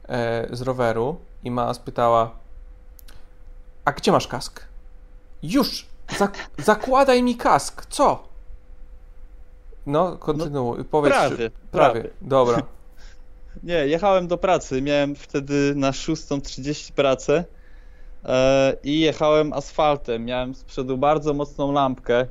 [0.09, 2.31] e, z roweru i mama spytała,
[3.85, 4.63] a gdzie masz kask?
[5.43, 5.85] Już!
[6.17, 8.23] Zak zakładaj mi kask, co?
[9.85, 11.13] No, kontynuuj, powiedz.
[11.13, 12.09] prawie, czy- prawie.
[12.21, 12.61] Dobra.
[13.63, 14.81] Nie, jechałem do pracy.
[14.81, 17.43] Miałem wtedy na 6.30 pracę
[18.83, 20.25] i jechałem asfaltem.
[20.25, 22.25] Miałem z przodu bardzo mocną lampkę.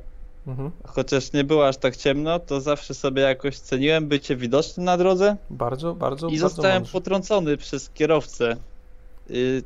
[0.47, 0.71] Mhm.
[0.87, 5.37] Chociaż nie było aż tak ciemno, to zawsze sobie jakoś ceniłem bycie widocznym na drodze
[5.49, 6.91] Bardzo, bardzo, i bardzo zostałem mądrze.
[6.91, 8.55] potrącony przez kierowcę.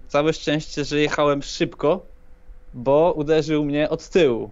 [0.07, 2.05] Całe szczęście, że jechałem szybko,
[2.73, 4.49] bo uderzył mnie od tyłu.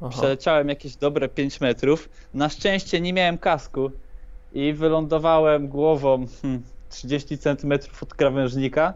[0.00, 0.10] Aha.
[0.10, 2.08] Przeleciałem jakieś dobre 5 metrów.
[2.34, 3.90] Na szczęście nie miałem kasku
[4.52, 8.94] i wylądowałem głową hmm, 30 centymetrów od krawężnika.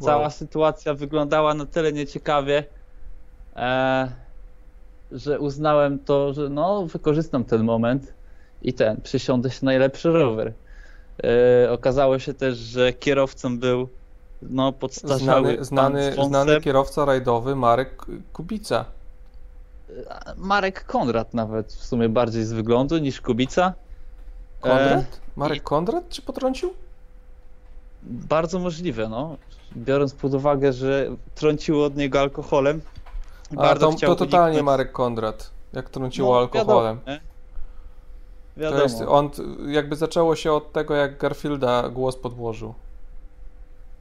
[0.00, 0.30] Cała Wow.
[0.30, 2.64] sytuacja wyglądała na tyle nieciekawie,
[3.56, 4.08] e,
[5.12, 8.12] że uznałem to, że no, wykorzystam ten moment
[8.62, 10.52] i ten, przysiądę się najlepszy rower.
[11.64, 13.88] E, okazało się też, że kierowcą był
[14.42, 15.64] no, podstarzały Znany,
[16.12, 18.84] znany, znany kierowca rajdowy Marek Kubica.
[20.36, 23.72] Marek Konrad nawet w sumie bardziej z wyglądu niż Kubica.
[24.62, 25.20] E, Konrad?
[25.36, 26.74] Marek i- Konrad cię potrącił?
[28.02, 29.36] Bardzo możliwe, no.
[29.76, 32.80] Biorąc pod uwagę, że trąciło od niego alkoholem.
[33.56, 36.96] A to, to totalnie uniknąć- Marek Konrad, jak trąciło No, alkoholem.
[36.96, 37.20] Wiadomo, nie?
[38.54, 38.82] To wiadomo.
[38.82, 39.30] jest, on
[39.66, 42.74] jakby zaczęło się od tego, jak Garfielda głos podłożył.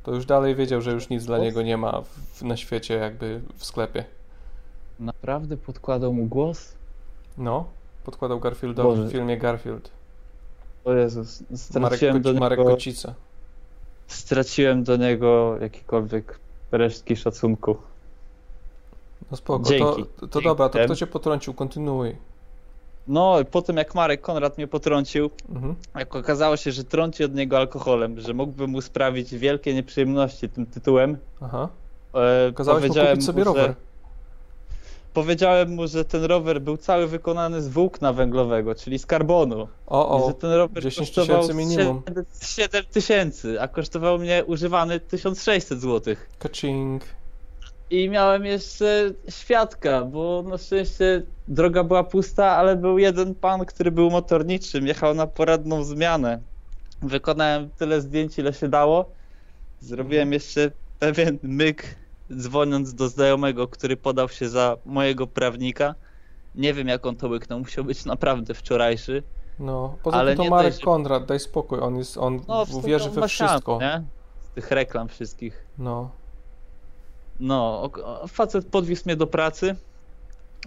[0.03, 3.41] To już dalej wiedział, że już nic dla niego nie ma w, na świecie, jakby
[3.57, 4.05] w sklepie.
[4.99, 6.73] Naprawdę podkładał mu głos?
[7.37, 7.65] No,
[8.03, 9.07] podkładał Garfieldowi Boże.
[9.07, 9.91] w filmie Garfield.
[10.85, 11.59] O Jezus, Marek,
[11.97, 13.13] straciłem do Koci- Marek niego, Kocica.
[14.13, 16.39] Straciłem do niego jakiekolwiek
[16.71, 17.75] resztki szacunku.
[19.31, 20.03] No spoko, Dzięki.
[20.19, 20.43] to, to Dzięki.
[20.47, 21.53] dobra, to kto cię potrącił?
[21.53, 22.15] Kontynuuj.
[23.07, 25.75] No, po tym jak Marek Konrad mnie potrącił, Mhm.
[25.95, 30.65] jak okazało się, że trąci od niego alkoholem, że mógłby mu sprawić wielkie nieprzyjemności tym
[30.65, 31.69] tytułem, Aha.
[32.13, 33.67] e, Kazałeś mu powiedziałem kupić sobie mu, rower.
[33.67, 33.75] Że,
[35.13, 39.67] powiedziałem mu, że ten rower był cały wykonany z włókna węglowego, czyli z karbonu.
[39.87, 42.01] O, I o, że ten rower 10 kosztował tysięcy minimum.
[42.07, 46.15] 7, 7 tysięcy, a kosztował mnie używany 1600 zł.
[46.39, 47.03] Kaching.
[47.89, 53.91] I miałem jeszcze świadka, bo na szczęście droga była pusta, ale był jeden pan, który
[53.91, 56.39] był motorniczym, jechał na poradną zmianę.
[57.01, 59.11] Wykonałem tyle zdjęć, ile się dało.
[59.79, 61.95] Zrobiłem jeszcze pewien myk,
[62.37, 65.95] dzwoniąc do znajomego, który podał się za mojego prawnika.
[66.55, 69.23] Nie wiem, jak on to łyknął, musiał być naprawdę wczorajszy.
[69.59, 72.65] No, poza Ale tym to Marek dość, że- Konrad, daj spokój, on jest, on No,
[72.65, 73.77] w- wierzy on we wszystko.
[73.81, 74.03] nie?
[74.51, 75.65] Z tych reklam wszystkich.
[75.77, 76.09] No,
[77.39, 77.89] No,
[78.27, 79.75] facet podwiózł mnie do pracy,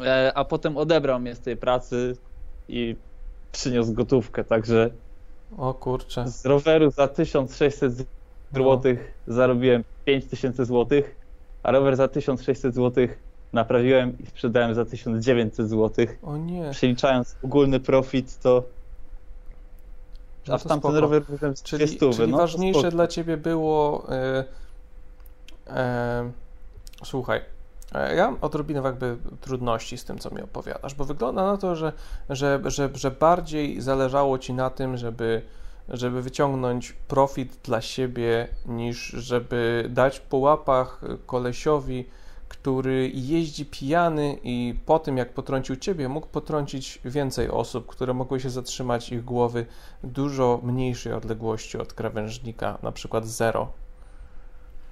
[0.05, 2.17] e, a potem odebrał mnie z tej pracy
[2.69, 2.97] i
[3.53, 4.91] przyniósł gotówkę, także
[5.59, 6.29] o kurczę.
[6.29, 7.93] z roweru za 1600
[8.53, 8.97] zł
[9.27, 11.03] zarobiłem 5000 zł,
[11.65, 13.09] a rower za 1600 zł
[13.53, 16.07] naprawiłem i sprzedałem za 1900 zł.
[16.23, 18.65] O nie, Przeliczając ogólny profit, to
[20.49, 24.07] No a w tamten rower byłem z czyli, 200, czyli no ważniejsze dla ciebie było...
[24.09, 24.45] E,
[25.67, 26.31] e,
[27.05, 27.41] słuchaj,
[27.95, 31.77] e, ja mam odrobinę jakby trudności z tym, co mi opowiadasz, bo wygląda na to,
[31.77, 31.93] że,
[32.31, 35.43] że, że, że bardziej zależało ci na tym, żeby,
[35.89, 42.05] żeby wyciągnąć profit dla siebie, niż żeby dać po łapach kolesiowi,
[42.49, 48.41] który jeździ pijany i po tym, jak potrącił ciebie, mógł potrącić więcej osób, które mogły
[48.41, 49.67] się zatrzymać ich głowy
[50.05, 53.73] dużo mniejszej odległości od krawężnika, na przykład 0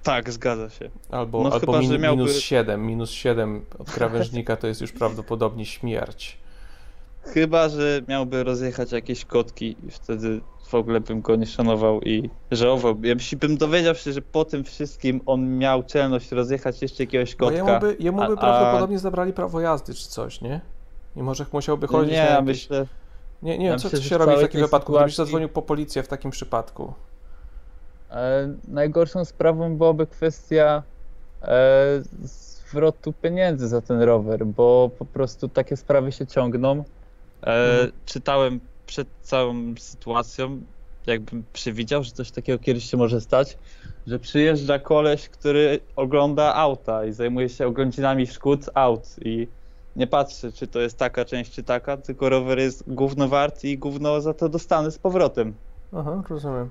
[0.02, 0.90] Tak, zgadza się.
[1.10, 2.86] albo, No albo chyba, min, miałby- minus 7.
[2.86, 6.38] Minus 7 od krawężnika to jest już prawdopodobnie śmierć.
[7.22, 12.30] Chyba, że miałby rozjechać jakieś kotki i wtedy w ogóle bym go nie szanował i
[12.50, 12.96] żałował.
[13.02, 17.46] Jeśli bym dowiedział się, że po tym wszystkim on miał czelność rozjechać jeszcze jakiegoś Bo
[17.46, 17.56] kotka.
[17.66, 20.60] jemu by, jemu by a- a- prawdopodobnie zabrali prawo jazdy czy coś, nie?
[21.16, 22.46] I może musiałby chodzić nie, na ja jakieś...
[22.46, 22.86] myślę,
[23.42, 25.48] Nie, nie ja wiem, co, myślę, co się robi w takim wypadku, gdybyś sytuacji- zadzwonił
[25.48, 26.92] po policję w takim przypadku.
[28.10, 30.82] e, najgorszą sprawą byłaby kwestia
[31.42, 36.84] e, zwrotu pieniędzy za ten rower, bo po prostu takie sprawy się ciągną.
[37.42, 37.92] E, Mhm.
[38.06, 40.60] Czytałem przed całą sytuacją,
[41.06, 43.58] jakbym przewidział, że coś takiego kiedyś się może stać,
[44.06, 49.48] że przyjeżdża koleś, który ogląda auta i zajmuje się oględzinami szkód aut i
[49.96, 53.78] nie patrzy, czy to jest taka część, czy taka, tylko rower jest gówno wart i
[53.78, 55.54] gówno za to dostanę z powrotem.
[55.96, 56.70] Aha, rozumiem.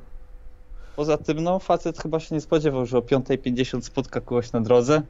[0.96, 5.02] Poza tym, no, facet chyba się nie spodziewał, że o 5.50 spotka kogoś na drodze,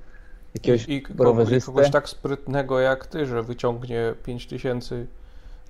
[0.53, 1.71] jakiegoś I, i, kogo, I rowerzystę.
[1.71, 5.05] kogoś tak sprytnego jak ty, że wyciągnie 5000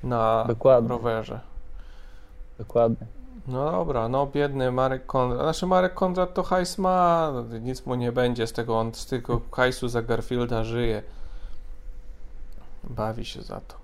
[0.04, 0.90] na Dokładnie.
[0.90, 1.40] rowerze.
[2.58, 3.08] Dokładnie.
[3.48, 5.42] No dobra, no biedny Marek Konrad.
[5.42, 9.06] Znaczy Marek Konrad to hajs ma, no, nic mu nie będzie z tego, on z
[9.06, 11.04] tego hajsu za Garfielda żyje.
[12.84, 13.76] Bawi się za to.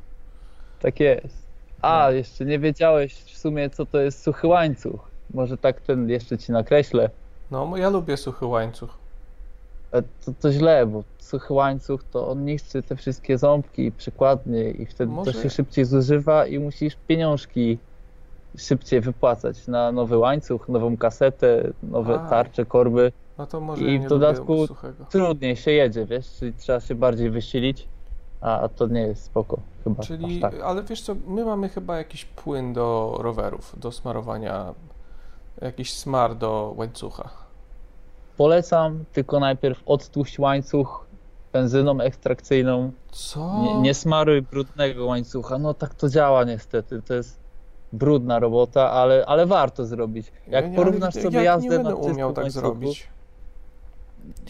[0.79, 1.47] Tak jest.
[1.81, 2.11] A, No.
[2.11, 4.99] jeszcze nie wiedziałeś w sumie, co to jest suchy łańcuch.
[5.33, 7.09] Może tak ten jeszcze ci nakreślę.
[7.51, 8.89] No, ja lubię suchy łańcuch.
[9.91, 14.71] E, To, to źle, bo suchy łańcuch to on niszczy te wszystkie ząbki i przykładnie
[14.71, 17.77] i wtedy Może- to się szybciej zużywa i musisz pieniążki
[18.57, 22.29] szybciej wypłacać na nowy łańcuch, nową kasetę, nowe A.
[22.29, 23.11] tarcze, korby.
[23.37, 24.67] No to może I w dodatku-.
[25.09, 27.87] Trudniej się jedzie, wiesz, czyli trzeba się bardziej wysilić,
[28.41, 30.03] a, a to nie jest spoko chyba.
[30.03, 30.53] Czyli, tak.
[30.63, 34.73] ale wiesz co, my mamy chyba jakiś płyn do rowerów, do smarowania,
[35.61, 37.29] jakiś smar do łańcucha.
[38.37, 41.05] Polecam, tylko najpierw odtłuść łańcuch
[41.53, 42.91] benzyną ekstrakcyjną.
[43.11, 43.61] Co?
[43.63, 45.57] Nie, nie smaruj brudnego łańcucha.
[45.57, 47.01] No tak to działa niestety.
[47.01, 47.39] To jest
[47.93, 50.31] brudna robota, ale, ale warto zrobić.
[50.47, 53.07] Jak Ja nie- porównasz ale sobie jak jazdę na umiał tak łańcuchu, zrobić.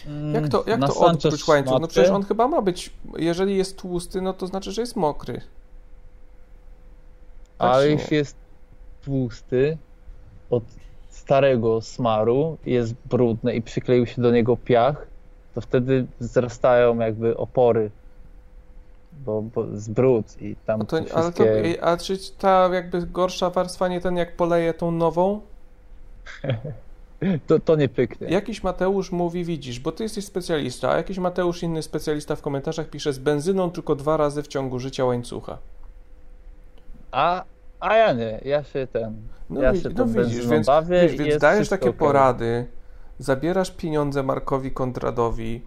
[0.07, 1.81] mm, Jak to, jak to odczuć łańcuch?
[1.81, 5.33] No przecież on chyba ma być, jeżeli jest tłusty, no to znaczy, że jest mokry.
[7.57, 8.35] tak Ale jeśli jest
[9.05, 9.77] tłusty
[10.49, 10.63] od
[11.17, 15.07] starego smaru, jest brudny i przykleił się do niego piach,
[15.55, 17.91] to wtedy wzrastają jakby opory.
[19.25, 21.83] Bo, bo z brud i tam No to, te ale to, wszystkie...
[21.83, 25.41] a czy ta jakby gorsza warstwa nie ten jak poleje tą nową?
[27.47, 28.27] To, to nie pyknie.
[28.27, 32.89] Jakiś Mateusz mówi, widzisz, bo ty jesteś specjalista, a jakiś Mateusz, inny specjalista w komentarzach
[32.89, 35.57] pisze z benzyną tylko dwa razy w ciągu życia łańcucha.
[37.11, 37.43] A,
[37.79, 39.15] a ja nie, ja się ten.
[39.49, 41.99] No, ja się no widzisz, więc, bawię wiesz, więc dajesz takie okej.
[41.99, 42.67] porady,
[43.19, 45.61] zabierasz pieniądze Markowi Kontradowi.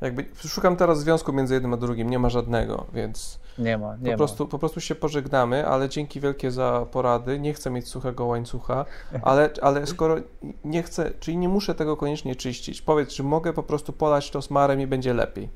[0.00, 4.10] Jakby szukam teraz związku między jednym a drugim, nie ma żadnego, więc Nie ma, nie
[4.10, 7.38] po prostu, po prostu się pożegnamy, ale dzięki wielkie za porady.
[7.38, 8.84] Nie chcę mieć suchego łańcucha,
[9.22, 10.16] ale, ale skoro
[10.64, 14.42] nie chcę, czyli nie muszę tego koniecznie czyścić, powiedz, czy mogę po prostu polać to
[14.42, 15.44] smarem i będzie lepiej.
[15.44, 15.50] ma.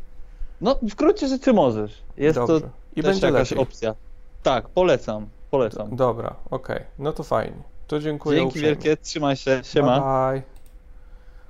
[0.60, 2.02] No w gruncie rzeczy możesz.
[2.16, 2.60] Jest Dobrze.
[2.60, 2.66] to
[2.96, 3.62] I też będzie jakaś lepiej.
[3.62, 3.94] opcja.
[4.42, 5.26] Tak, polecam,
[5.58, 5.96] polecam.
[5.96, 6.80] Dobra, okej.
[6.98, 7.62] No to fajnie.
[7.86, 8.68] To dziękuję Dzięki uprzejmie.
[8.68, 10.00] wielkie, trzymaj się, siema.
[10.00, 10.42] Bye, bye.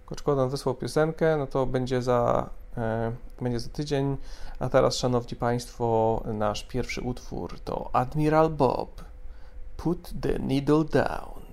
[0.07, 4.17] Koczkodan wysłał piosenkę, no to będzie za E, będzie za tydzień.
[4.59, 9.05] A teraz, szanowni państwo, nasz pierwszy utwór to Admiral Bob.
[9.77, 11.45] Put the needle down.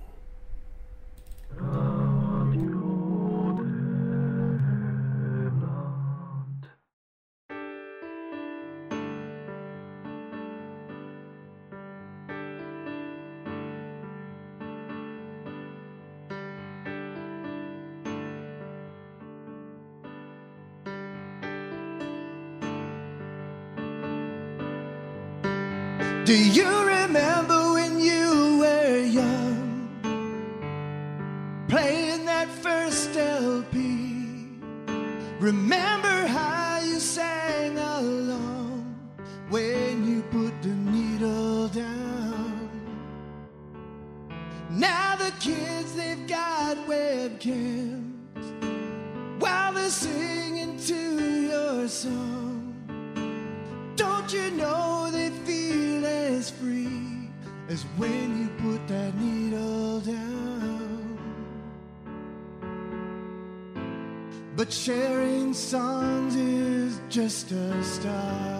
[26.32, 26.81] Do you
[67.50, 68.51] is just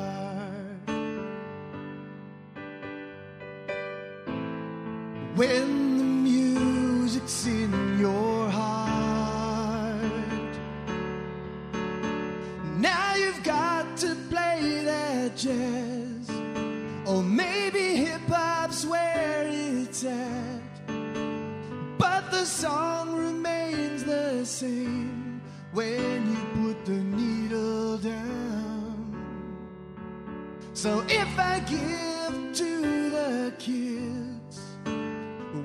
[30.83, 34.57] So if I give to the kids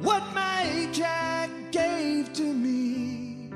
[0.06, 3.49] what my Jack gave to me,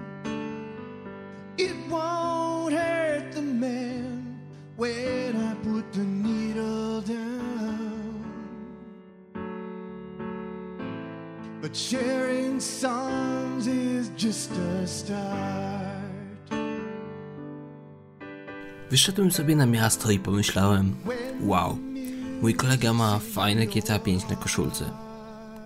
[1.60, 4.40] it won't hurt the man
[4.76, 8.26] when I put the needle down.
[11.62, 16.02] But sharing songs is just a start.
[18.90, 20.96] Wyszedłem sobie na miasto i pomyślałem,
[21.44, 21.78] wow,
[22.42, 24.86] mój kolega ma fajne GTA 5 na koszulce.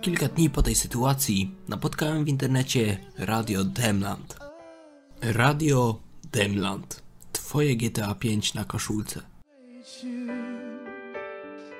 [0.00, 4.36] Kilka dni po tej sytuacji napotkałem w internecie Radio Demland.
[5.22, 6.00] Radio
[6.32, 7.02] Demland.
[7.32, 9.20] Twoje GTA 5 na koszulce.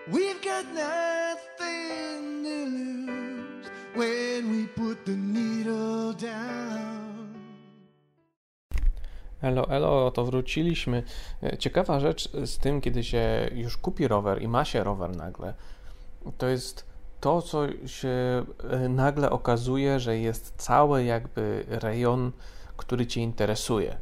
[0.09, 6.86] We've got nothing to lose when we put the needle down.
[9.43, 11.03] Elo, elo, to wróciliśmy.
[11.43, 15.55] E, Ciekawa rzecz z tym, kiedy się już kupi rower i ma się rower nagle,
[16.39, 16.87] to jest
[17.21, 22.33] to, co się e, nagle okazuje, że jest cały jakby rejon,
[22.77, 23.97] który cię interesuje.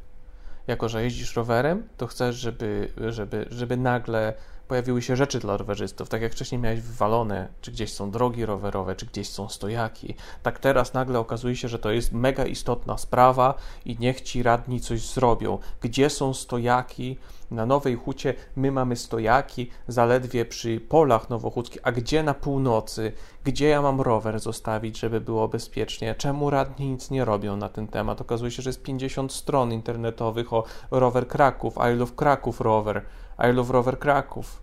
[0.66, 4.35] Jako, że jeździsz rowerem, to chcesz, żeby, żeby, żeby nagle
[4.68, 6.09] pojawiły się rzeczy dla rowerzystów.
[6.09, 10.14] Tak jak wcześniej miałeś wywalone, czy gdzieś są drogi rowerowe, czy gdzieś są stojaki.
[10.42, 14.81] Tak teraz nagle okazuje się, że to jest mega istotna sprawa i niech ci radni
[14.81, 15.59] coś zrobią.
[15.81, 17.18] Gdzie są stojaki?
[17.50, 23.12] Na Nowej Hucie my mamy stojaki zaledwie przy polach nowochódzkich, a gdzie na północy?
[23.44, 26.14] Gdzie ja mam rower zostawić, żeby było bezpiecznie?
[26.14, 28.20] Czemu radni nic nie robią na ten temat?
[28.20, 33.03] Okazuje się, że jest 50 stron internetowych o rower Kraków, I love Kraków rower,
[33.38, 34.62] I love rower Kraków,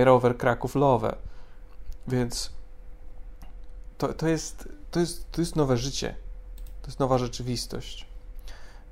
[0.00, 1.16] I rower Kraków love.
[2.08, 2.52] Więc
[3.98, 6.14] to, to, jest, to, jest, to jest nowe życie.
[6.82, 8.06] To jest nowa rzeczywistość.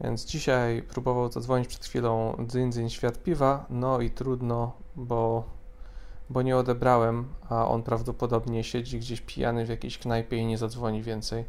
[0.00, 5.44] Więc dzisiaj próbował zadzwonić przed chwilą Dzyń Dzyń Świat Piwa, no i trudno, bo,
[6.30, 11.02] bo nie odebrałem, a on prawdopodobnie siedzi gdzieś pijany w jakiejś knajpie i nie zadzwoni
[11.02, 11.44] więcej,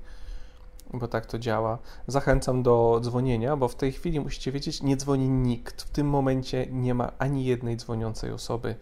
[0.94, 1.78] bo tak to działa.
[2.08, 5.82] Zachęcam do dzwonienia, bo w tej chwili musicie wiedzieć, nie dzwoni nikt.
[5.82, 8.76] W tym momencie nie ma ani jednej dzwoniącej osoby,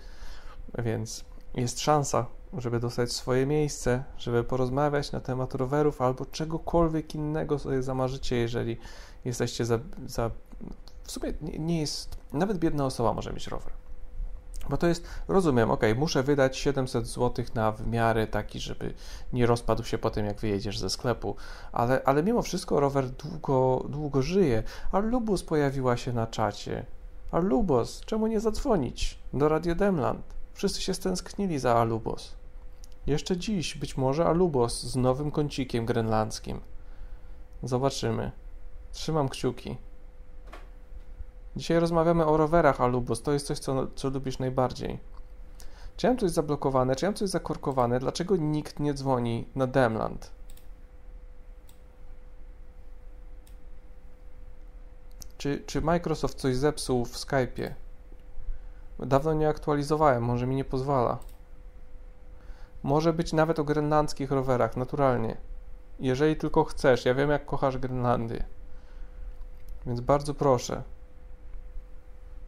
[0.77, 2.25] więc jest szansa,
[2.57, 8.77] żeby dostać swoje miejsce, żeby porozmawiać na temat rowerów albo czegokolwiek innego sobie zamarzycie, jeżeli
[9.25, 10.31] jesteście za, za
[11.03, 13.82] w sumie nie, nie jest, nawet biedna osoba może mieć rower.
[14.69, 18.93] Bo to jest, rozumiem, ok, muszę wydać 700 zł na w miarę taki, żeby
[19.33, 21.35] nie rozpadł się po tym, jak wyjedziesz ze sklepu,
[21.71, 24.63] ale, ale mimo wszystko rower długo, długo żyje.
[24.91, 26.85] A Lubus pojawiła się na czacie.
[27.31, 30.25] A Lubos, czemu nie zadzwonić do Radio Demland?
[30.53, 32.35] Wszyscy się stęsknili za Alubos.
[33.07, 36.61] Jeszcze dziś, być może Alubos z nowym kącikiem grenlandzkim.
[37.63, 38.31] Zobaczymy.
[38.91, 39.77] Trzymam kciuki.
[41.55, 43.21] Dzisiaj rozmawiamy o rowerach Alubos.
[43.21, 44.99] To jest coś, co, co lubisz najbardziej.
[45.97, 46.95] Czy ja mam coś zablokowane?
[46.95, 47.99] Czy ja mam coś zakorkowane?
[47.99, 50.31] Dlaczego nikt nie dzwoni na Demland?
[55.37, 57.73] Czy, czy Microsoft coś zepsuł w Skype'ie?
[58.99, 61.17] Dawno nie aktualizowałem, może mi nie pozwala.
[62.83, 65.37] Może być nawet o grenlandzkich rowerach, naturalnie.
[65.99, 68.45] Jeżeli tylko chcesz, ja wiem jak kochasz Grenlandię.
[69.85, 70.83] Więc bardzo proszę.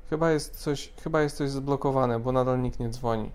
[0.09, 3.31] Chyba jest coś, chyba jest coś zblokowane, bo nadal nikt nie dzwoni.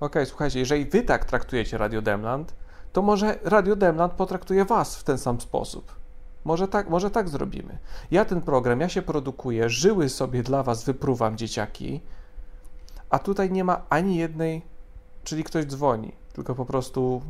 [0.00, 2.54] Ok, słuchajcie, jeżeli wy tak traktujecie Radio Demland,
[2.92, 5.92] to może Radio Demland potraktuje was w ten sam sposób.
[6.44, 7.78] Może tak, może tak zrobimy.
[8.10, 12.00] Ja ten program, ja się produkuję, żyły sobie dla was wypruwam dzieciaki,
[13.10, 14.62] a tutaj nie ma ani jednej,
[15.24, 17.22] czyli ktoś dzwoni, tylko po prostu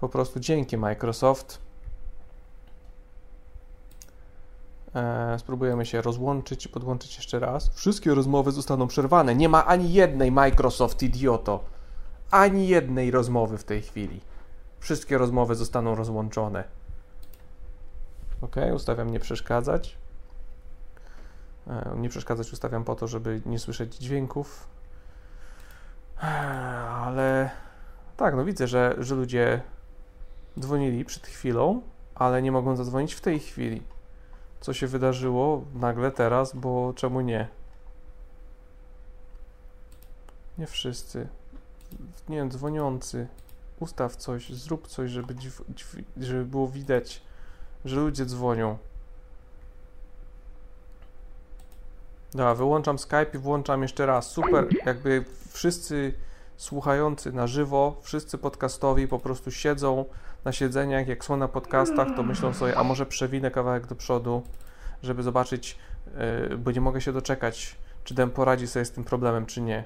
[0.00, 1.58] po prostu dzięki Microsoft.
[4.94, 7.70] E, spróbujemy się rozłączyć i podłączyć jeszcze raz.
[7.74, 9.34] Wszystkie rozmowy zostaną przerwane.
[9.34, 11.64] Nie ma ani jednej Microsoft, idioto.
[12.30, 14.20] Ani jednej rozmowy w tej chwili.
[14.80, 16.64] Wszystkie rozmowy zostaną rozłączone.
[18.40, 19.96] Ok, ustawiam nie przeszkadzać.
[21.66, 24.66] E, nie przeszkadzać ustawiam po to, żeby nie słyszeć dźwięków.
[26.22, 26.26] E,
[26.88, 27.50] ale
[28.16, 29.60] tak, no widzę, że, że ludzie
[30.60, 31.82] dzwonili przed chwilą,
[32.14, 33.93] ale nie mogą zadzwonić w tej chwili.
[34.64, 37.48] Co się wydarzyło nagle teraz, bo czemu nie?
[40.58, 41.28] Nie wszyscy.
[42.28, 43.26] Nie wiem, dzwoniący.
[43.80, 45.34] Ustaw coś, zrób coś, żeby,
[46.16, 47.22] żeby było widać,
[47.84, 48.78] że ludzie dzwonią.
[52.32, 54.30] Dobra, wyłączam Skype i włączam jeszcze raz.
[54.30, 56.14] Super, jakby wszyscy
[56.56, 60.04] słuchający na żywo, wszyscy podcastowi po prostu siedzą
[60.44, 64.42] na siedzeniach, jak są na podcastach, to myślą sobie, a może przewinę kawałek do przodu,
[65.02, 65.78] żeby zobaczyć,
[66.50, 69.84] yy, bo nie mogę się doczekać, czy Dem poradzi sobie z tym problemem, czy nie.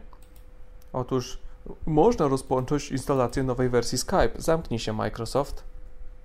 [0.92, 1.38] Otóż
[1.86, 4.30] można rozpocząć instalację nowej wersji Skype.
[4.36, 5.64] Zamknij się, Microsoft.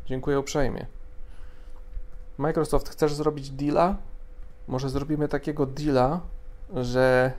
[0.05, 0.85] Dziękuję uprzejmie.
[2.37, 3.95] Microsoft, chcesz zrobić deala?
[4.67, 6.19] Może zrobimy takiego deala,
[6.75, 7.33] że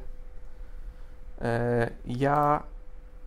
[1.40, 2.62] e, ja,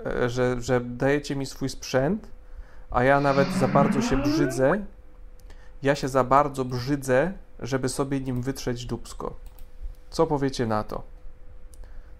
[0.05, 2.27] e, że, że dajecie mi swój sprzęt,
[2.91, 4.85] a ja nawet za bardzo się brzydzę.
[5.83, 9.35] Ja się za bardzo brzydzę, żeby sobie nim wytrzeć dubsko.
[10.09, 11.03] Co powiecie na to?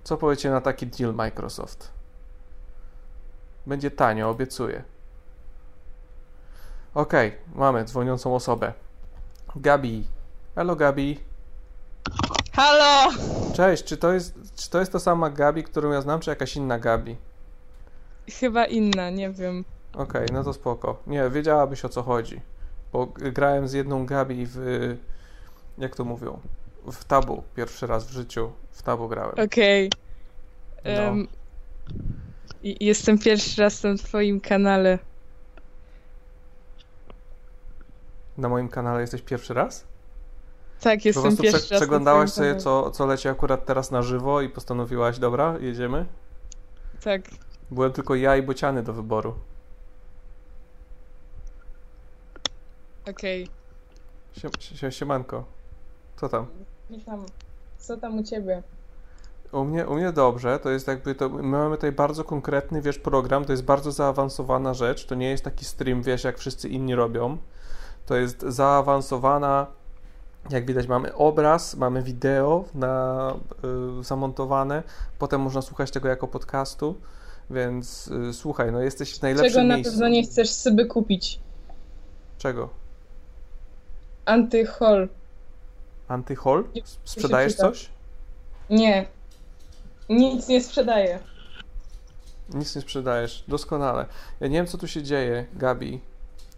[0.04, 1.92] Co powiecie na taki deal Microsoft?
[3.66, 4.84] Będzie tanio, obiecuję.
[6.94, 7.14] Ok,
[7.56, 8.74] mamy dzwoniącą osobę.
[9.56, 10.08] Gabi.
[10.56, 11.20] Hello Gabi.
[12.54, 13.12] Halo!
[13.54, 16.56] Cześć, czy to jest, czy to jest ta sama Gabi, którą ja znam, czy jakaś
[16.56, 17.18] inna Gabi?
[18.30, 19.66] Chyba inna, nie wiem.
[19.98, 20.98] Okej, no to spoko.
[21.08, 22.42] Nie, wiedziałabyś o co chodzi.
[22.94, 24.58] Bo grałem z jedną Gabi w.
[25.78, 26.40] Jak to mówią?
[26.92, 27.44] W tabu.
[27.56, 29.36] Pierwszy raz w życiu w tabu grałem.
[29.46, 29.92] Okej.
[30.86, 30.92] No.
[30.92, 31.28] Em,
[32.64, 35.00] i- Jestem pierwszy raz na twoim kanale.
[38.38, 39.84] Na moim kanale jesteś pierwszy raz?
[40.82, 44.02] Tak, Po jestem prostu pierwszy prze- raz przeglądałaś sobie, co, co leci akurat teraz na
[44.02, 46.06] żywo i postanowiłaś, dobra, jedziemy?
[47.04, 47.22] Tak.
[47.72, 49.36] Byłem tylko ja i bociany do wyboru.
[53.10, 53.48] Okej.
[54.42, 55.46] Sie, sie, siemanko.
[56.16, 56.48] Co tam?
[56.90, 57.26] Witam.
[57.78, 58.64] Co tam u ciebie?
[59.52, 63.00] U mnie, u mnie dobrze, to jest jakby, to, my mamy tutaj bardzo konkretny, wiesz,
[63.00, 66.96] program, to jest bardzo zaawansowana rzecz, to nie jest taki stream, wiesz, jak wszyscy inni
[66.96, 67.38] robią,
[68.06, 69.68] to jest zaawansowana,
[70.50, 73.34] jak widać mamy obraz, mamy wideo na,
[74.00, 74.84] y, zamontowane,
[75.20, 76.96] potem można słuchać tego jako podcastu,
[77.50, 79.94] więc y, słuchaj, no jesteś w najlepszym Czego na miejscu.
[79.94, 81.40] pewno nie chcesz sobie kupić?
[82.38, 82.70] Czego?
[84.28, 85.08] Antyhol.
[86.08, 86.64] Antyhol?
[87.04, 87.90] Sprzedajesz coś?
[88.70, 89.06] Nie.
[90.10, 91.20] Nic nie sprzedaję.
[92.54, 93.44] Nic nie sprzedajesz.
[93.48, 94.06] Doskonale.
[94.40, 96.02] Ja nie wiem, co tu się dzieje, Gabi.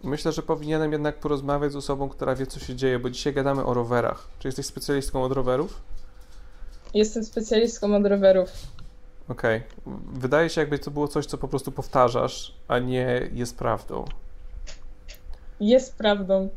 [0.03, 3.65] Myślę, że powinienem jednak porozmawiać z osobą, która wie, co się dzieje, bo dzisiaj gadamy
[3.65, 4.27] o rowerach.
[4.39, 5.81] Czy jesteś specjalistką od rowerów?
[6.93, 8.49] Jestem specjalistką od rowerów.
[9.27, 9.63] Okej.
[10.13, 14.05] Wydaje się, jakby to było coś, co po prostu powtarzasz, a nie jest prawdą.
[15.59, 16.49] Jest prawdą.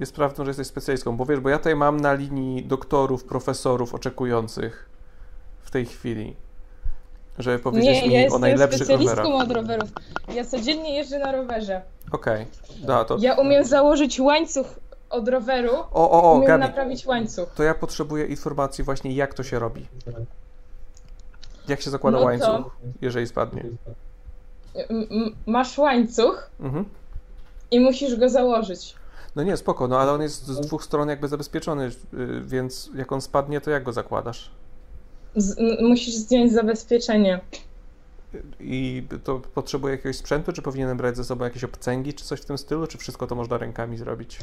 [0.00, 3.94] Jest prawdą, że jesteś specjalistką, bo wiesz, bo ja tutaj mam na linii doktorów, profesorów
[3.94, 4.88] oczekujących
[5.62, 6.36] w tej chwili,
[7.38, 9.42] żeby powiedzieć Nie, mi ja o jestem najlepszych specjalistką rowerach.
[9.42, 9.90] od rowerów.
[10.34, 11.82] Ja codziennie jeżdżę na rowerze.
[12.12, 12.46] Okej,
[12.82, 13.16] da, to...
[13.20, 14.66] Ja umiem założyć łańcuch
[15.10, 15.72] od roweru.
[15.92, 17.48] O, o, o, umiem Gabi, naprawić łańcuch.
[17.54, 19.86] to ja potrzebuję informacji właśnie, jak to się robi.
[21.68, 23.64] Jak się zakłada No to- łańcuch, jeżeli spadnie?
[24.74, 26.84] M- masz łańcuch Mhm.
[27.70, 28.94] i musisz go założyć.
[29.36, 33.12] No nie, spoko, no ale on jest z dwóch stron jakby zabezpieczony, y, więc jak
[33.12, 34.50] on spadnie, to jak go zakładasz?
[35.36, 37.40] Z- musisz zdjąć zabezpieczenie.
[38.60, 42.44] I to potrzebuje jakiegoś sprzętu, czy powinienem brać ze sobą jakieś obcęgi, czy coś w
[42.44, 44.38] tym stylu, czy wszystko to można rękami zrobić?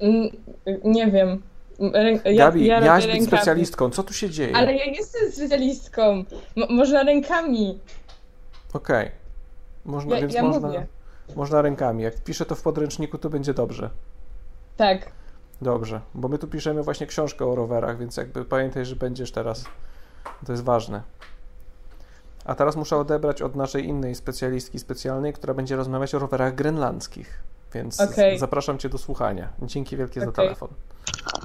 [0.00, 0.28] Mm,
[0.84, 1.42] Nie wiem.
[1.92, 2.12] Rę...
[2.24, 3.26] Ja, Gabi, ja miałaś być rękami.
[3.26, 3.90] specjalistką.
[3.90, 4.56] Co tu się dzieje?
[4.56, 6.24] Ale ja jestem specjalistką.
[6.56, 7.78] M- można rękami.
[8.72, 9.10] Okej.
[9.84, 10.86] Można, Ja, więc ja można, mówię.
[11.36, 12.02] Można rękami.
[12.02, 13.90] Jak wpiszę to w podręczniku, to będzie dobrze.
[14.76, 15.12] Tak.
[15.62, 19.64] Dobrze, bo my tu piszemy właśnie książkę o rowerach, więc jakby pamiętaj, że będziesz teraz.
[20.46, 21.02] To jest ważne.
[22.44, 27.42] A teraz muszę odebrać od naszej innej specjalistki specjalnej, która będzie rozmawiać o rowerach grenlandzkich.
[27.74, 28.38] Więc Okej.
[28.38, 29.48] zapraszam Cię do słuchania.
[29.62, 30.44] Dzięki wielkie za Okej.
[30.44, 30.68] telefon.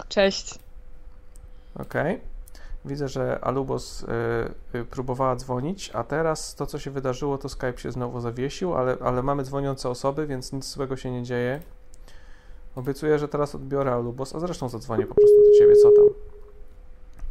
[0.09, 0.59] Cześć.
[1.79, 2.21] Okej.
[2.85, 4.07] Widzę, że Alubos y,
[4.75, 8.97] y, próbowała dzwonić, a teraz to, co się wydarzyło, to Skype się znowu zawiesił, ale,
[9.03, 11.59] ale mamy dzwoniące osoby, więc nic złego się nie dzieje.
[12.75, 15.75] Obiecuję, że teraz odbiorę Alubos, a zresztą zadzwonię po prostu do ciebie.
[15.75, 16.05] Co tam?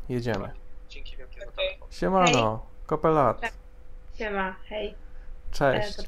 [0.09, 0.51] Jedziemy.
[0.89, 1.41] Dzięki wielkie.
[1.91, 3.53] Siemano, kopelat.
[4.15, 4.95] Siema, hej.
[5.51, 5.99] Cześć.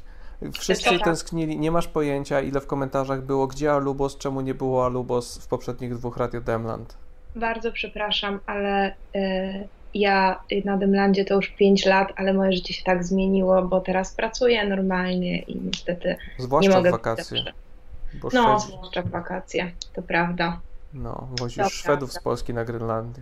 [0.41, 1.03] E, Wszyscy Cześć.
[1.03, 5.47] tęsknili, nie masz pojęcia, ile w komentarzach było, gdzie Alubos, czemu nie było Alubos w
[5.47, 6.97] poprzednich dwóch Radio Demland.
[7.35, 12.83] Bardzo przepraszam, ale y, ja na Demlandzie to już 5 lat, ale moje życie się
[12.83, 17.43] tak zmieniło, bo teraz pracuję normalnie i niestety Zwłaszcza nie mogę w wakacje.
[18.13, 20.59] Bo No, Szwedzi, zwłaszcza w wakacje, to prawda.
[20.93, 21.69] no, wozisz Dobra.
[21.69, 23.21] Szwedów z Polski na Grenlandię.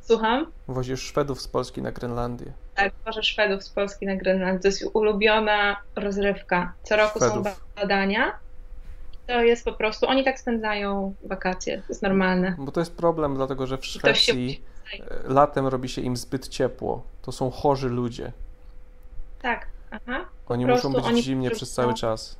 [0.00, 0.46] Słucham?
[0.68, 2.46] Wozisz Szwedów z Polski na Grenlandię.
[2.74, 4.60] Tak, może Szwedów z Polski na Grenlandię.
[4.62, 6.72] To jest ulubiona rozrywka.
[6.82, 7.64] Co roku są Szwedów.
[7.76, 8.32] badania.
[9.28, 12.54] To jest po prostu, oni tak spędzają wakacje, to jest normalne.
[12.58, 14.62] Bo to jest problem, dlatego że w Szwecji
[15.00, 17.02] e, latem robi się im zbyt ciepło.
[17.22, 18.32] To są chorzy ludzie.
[19.42, 20.24] Tak, aha.
[20.48, 22.38] Oni muszą być oni w zimnie przez cały czas.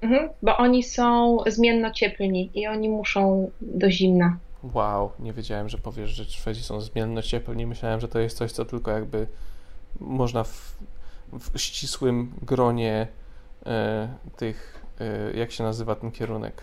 [0.00, 4.36] Mhm, bo oni są zmienno cieplni i oni muszą do zimna.
[4.74, 7.66] Wow, nie wiedziałem, że powiesz, że Szwedzi są zmienno cieplni.
[7.66, 9.26] Myślałem, że to jest coś, co tylko jakby
[10.00, 10.76] można w,
[11.32, 13.08] w ścisłym gronie
[13.66, 14.84] e, tych,
[15.34, 16.62] jak się nazywa ten kierunek?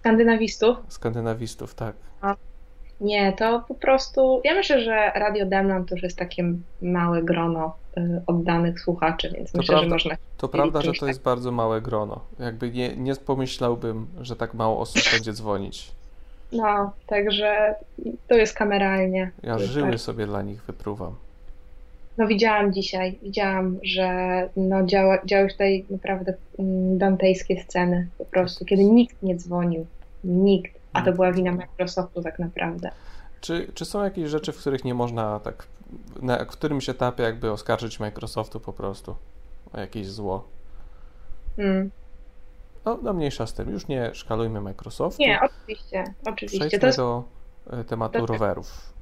[0.00, 0.76] Skandynawistów?
[0.88, 1.94] Skandynawistów, tak.
[3.00, 4.40] Nie, to po prostu.
[4.44, 6.44] Ja myślę, że Radio Demland to już jest takie
[6.82, 10.16] małe grono y, oddanych słuchaczy, więc To myślę, że prawda, można.
[10.38, 12.20] to prawda, że to jest bardzo małe grono.
[12.38, 15.92] Jakby nie, nie pomyślałbym, że tak mało osób będzie dzwonić.
[16.52, 17.74] No, także
[18.28, 19.30] to jest kameralnie.
[19.42, 20.00] Ja żyły tak.
[20.00, 21.14] sobie dla nich wypruwam.
[22.18, 24.08] No widziałam dzisiaj, widziałam, że
[24.56, 29.86] no, działa, działy tutaj naprawdę mm, dantejskie sceny po prostu, kiedy nikt nie dzwonił.
[30.24, 30.72] Nikt.
[30.92, 31.52] A to była wina.
[31.52, 32.90] Microsoftu tak naprawdę.
[33.40, 35.66] Czy, czy są jakieś rzeczy, w których nie można tak,
[36.22, 39.16] na którymś etapie jakby oskarżyć Microsoftu po prostu
[39.72, 40.44] o jakieś zło?
[41.58, 41.90] Mm.
[42.84, 43.70] No, no mniejsza z tym.
[43.70, 45.22] Już nie szkalujmy Microsoftu.
[45.22, 46.58] Nie, oczywiście, oczywiście.
[46.68, 47.24] Przejdźmy To do
[47.80, 48.93] e, tematu to- rowerów.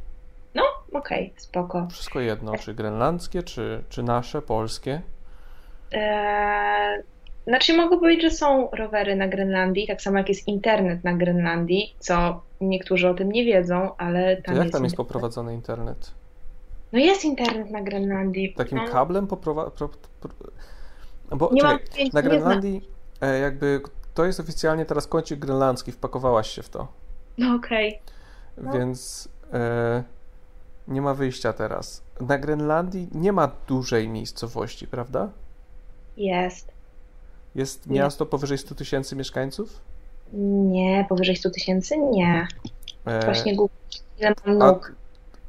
[0.92, 1.86] Okej, spoko.
[1.90, 5.02] Wszystko jedno, czy grenlandzkie, czy, czy nasze, polskie.
[5.92, 7.02] Eee,
[7.46, 11.94] znaczy mogę powiedzieć, że są rowery na Grenlandii, tak samo jak jest internet na Grenlandii,
[11.98, 16.10] co niektórzy o tym nie wiedzą, ale To tam jak jest tam jest poprowadzony internet?
[16.92, 18.54] No jest internet na Grenlandii.
[18.54, 19.70] Takim no, kablem poprowa...
[19.70, 19.88] Pro,
[20.20, 20.30] pro...
[21.36, 22.88] Bo Nie czekaj, na Grenlandii
[23.20, 23.80] e, jakby
[24.14, 26.88] to jest oficjalnie teraz kącik grenlandzki, wpakowałaś się w to.
[27.38, 28.00] No okej.
[28.56, 28.72] No.
[28.72, 30.02] Więc e,
[30.88, 32.02] nie ma wyjścia teraz.
[32.20, 35.28] Na Grenlandii nie ma dużej miejscowości, prawda?
[36.16, 36.72] Jest.
[37.54, 38.00] Jest Nie.
[38.00, 39.80] miasto powyżej 100 tysięcy mieszkańców?
[40.32, 41.98] Nie, powyżej 100 tysięcy?
[41.98, 42.46] Nie.
[43.04, 43.74] E, Właśnie Google.
[44.18, 44.92] Ile mam a nóg?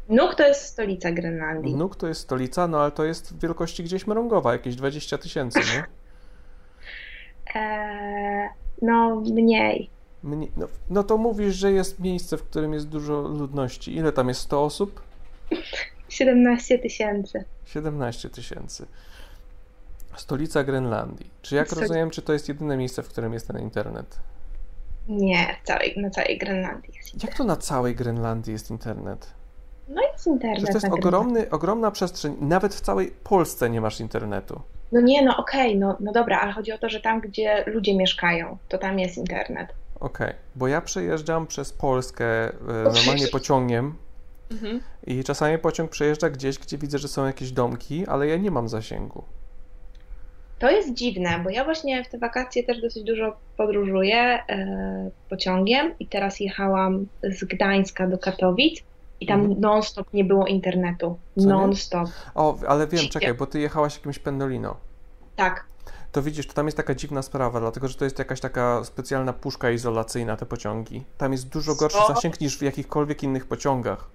[0.09, 1.75] Nóg to jest stolica Grenlandii.
[1.75, 5.83] Nuk to jest stolica, no ale to jest wielkości gdzieś mrągowa, jakieś 20 tysięcy, nie?
[7.55, 8.49] Eee,
[8.81, 9.89] no mniej.
[10.23, 13.95] Mnie, no, no to mówisz, że jest miejsce, w którym jest dużo ludności.
[13.95, 14.41] Ile tam jest?
[14.41, 15.01] 100 osób?
[16.09, 17.43] 17 tysięcy.
[17.65, 18.85] 17 tysięcy.
[20.15, 21.29] Stolica Grenlandii.
[21.41, 24.19] Czy jak rozumiem, czy to jest jedyne miejsce, w którym jest ten internet?
[25.07, 27.23] Nie, całej, na całej Grenlandii jest.
[27.23, 29.33] Jak to na całej Grenlandii jest internet?
[29.89, 32.37] No jest internet Przecież to jest ogromny, ogromna przestrzeń.
[32.41, 34.61] Nawet w całej Polsce nie masz internetu.
[34.91, 37.97] No nie, no okej, no, no dobra, ale chodzi o to, że tam, gdzie ludzie
[37.97, 39.73] mieszkają, to tam jest internet.
[39.99, 43.95] Okej, bo ja przejeżdżam przez Polskę e, normalnie pociągiem
[44.53, 44.79] Mhm.
[45.07, 48.69] i czasami pociąg przejeżdża gdzieś, gdzie widzę, że są jakieś domki, ale ja nie mam
[48.69, 49.23] zasięgu.
[50.59, 55.93] To jest dziwne, bo ja właśnie w te wakacje też dosyć dużo podróżuję e, pociągiem
[55.99, 58.83] i teraz jechałam z Gdańska do Katowic
[59.19, 59.61] i tam Mhm.
[59.61, 61.17] non-stop nie było internetu.
[61.37, 62.09] Non-stop.
[62.35, 64.77] O, ale wiem, czekaj, bo ty jechałaś jakimś pendolino.
[65.35, 65.65] Tak.
[66.11, 69.33] To widzisz, to tam jest taka dziwna sprawa, dlatego że to jest jakaś taka specjalna
[69.33, 71.03] puszka izolacyjna, te pociągi.
[71.17, 72.13] Tam jest dużo gorszy Co?
[72.13, 74.09] zasięg niż w jakichkolwiek innych pociągach.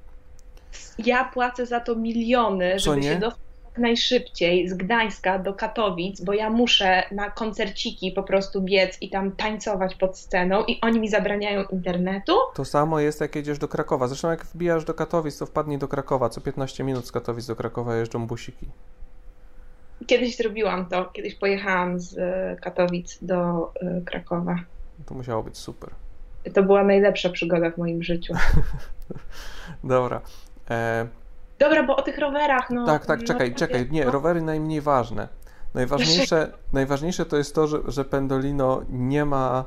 [0.98, 6.32] Ja płacę za to miliony, żeby się dostać do najszybciej z Gdańska do Katowic, bo
[6.32, 11.08] ja muszę na koncerciki po prostu biec i tam tańcować pod sceną i oni mi
[11.08, 12.32] zabraniają internetu.
[12.54, 14.08] To samo jest, jak jedziesz do Krakowa.
[14.08, 16.28] Zresztą jak wbijasz do Katowic, to wpadnij do Krakowa.
[16.28, 18.66] Co 15 minut z Katowic do Krakowa jeżdżą busiki.
[20.06, 24.56] Kiedyś zrobiłam to, kiedyś pojechałam z e, Katowic do e, Krakowa.
[25.06, 25.90] To musiało być super.
[26.54, 28.34] To była najlepsza przygoda w moim życiu.
[29.84, 30.20] Dobra.
[30.70, 31.06] E,
[31.58, 32.86] Dobra, bo o tych rowerach, no.
[32.86, 33.88] tak, tak, no, czekaj, czekaj.
[33.90, 34.10] Nie, no.
[34.10, 35.28] rowery najmniej ważne.
[35.74, 39.64] Najważniejsze, najważniejsze to jest to, że, że Pendolino nie ma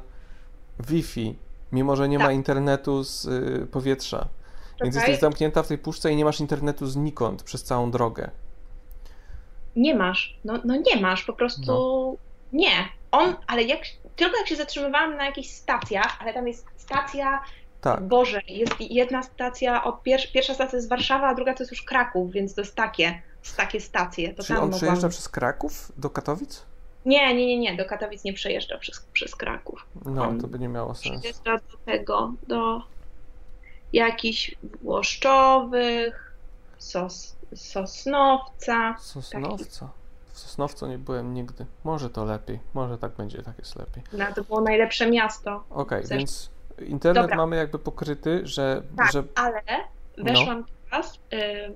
[0.79, 1.35] Wi-Fi,
[1.71, 2.33] mimo że nie ma Tak.
[2.35, 4.27] internetu z y, powietrza.
[4.83, 5.09] Więc Czekaj.
[5.09, 8.31] jesteś zamknięta w tej puszce i nie masz internetu znikąd przez całą drogę.
[9.75, 12.13] Nie masz, no, no nie masz, po prostu No.
[12.53, 12.71] nie.
[13.11, 13.79] On, ale jak,
[14.15, 17.41] tylko jak się zatrzymywałam na jakichś stacjach, ale tam jest stacja,
[17.81, 18.07] Tak.
[18.07, 22.31] Boże, jest jedna stacja, pier, pierwsza stacja jest Warszawa, a druga to jest już Kraków,
[22.31, 23.21] więc to jest takie,
[23.57, 24.33] takie stacje.
[24.33, 26.65] To Czyli on mogłam- przejeżdża przez Kraków do Katowic?
[27.05, 29.85] Nie, nie, nie, nie, do Katowic nie przejeżdża przez, przez Kraków.
[30.05, 31.19] No, On to by nie miało sensu.
[31.19, 32.81] Przejeżdża do tego, do
[33.93, 36.33] jakichś Włoszczowych,
[36.77, 38.95] sos, Sosnowca.
[38.99, 39.89] Sosnowca.
[40.33, 41.65] W Sosnowcu nie byłem nigdy.
[41.83, 42.59] Może to lepiej.
[42.73, 44.03] Może tak będzie, tak jest lepiej.
[44.13, 45.63] No, to było najlepsze miasto.
[45.69, 46.49] Okej, Zresztą- więc
[46.85, 47.37] internet Dobra.
[47.37, 49.61] mamy jakby pokryty, że, Tak, że ale
[50.17, 51.19] weszłam teraz.
[51.33, 51.73] Y,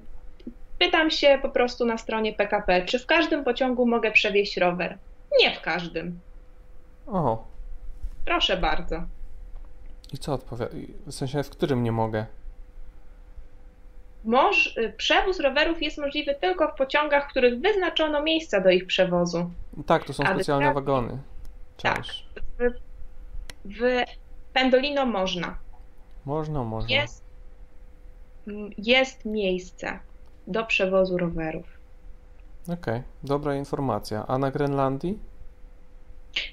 [0.79, 4.97] pytam się po prostu na stronie PKP, czy w każdym pociągu mogę przewieźć rower?
[5.39, 6.19] Nie w każdym.
[7.07, 7.43] O,
[8.25, 9.03] Proszę bardzo.
[10.13, 10.71] i co odpowiada?
[11.05, 12.25] W sensie, w którym nie mogę?
[14.25, 18.87] Moż, y, przewóz rowerów jest możliwy tylko w pociągach, w których wyznaczono miejsca do ich
[18.87, 19.51] przewozu.
[19.85, 21.17] Tak, to są specjalne tak- wagony.
[21.81, 21.95] tak.
[21.97, 22.25] Cześć.
[23.65, 24.03] W
[24.55, 25.57] Pendolino można.
[26.25, 26.95] Można, można.
[26.95, 27.23] Jest,
[28.77, 29.99] jest miejsce
[30.47, 31.65] do przewozu rowerów.
[32.73, 34.25] Okej, dobra informacja.
[34.27, 35.19] A na Grenlandii?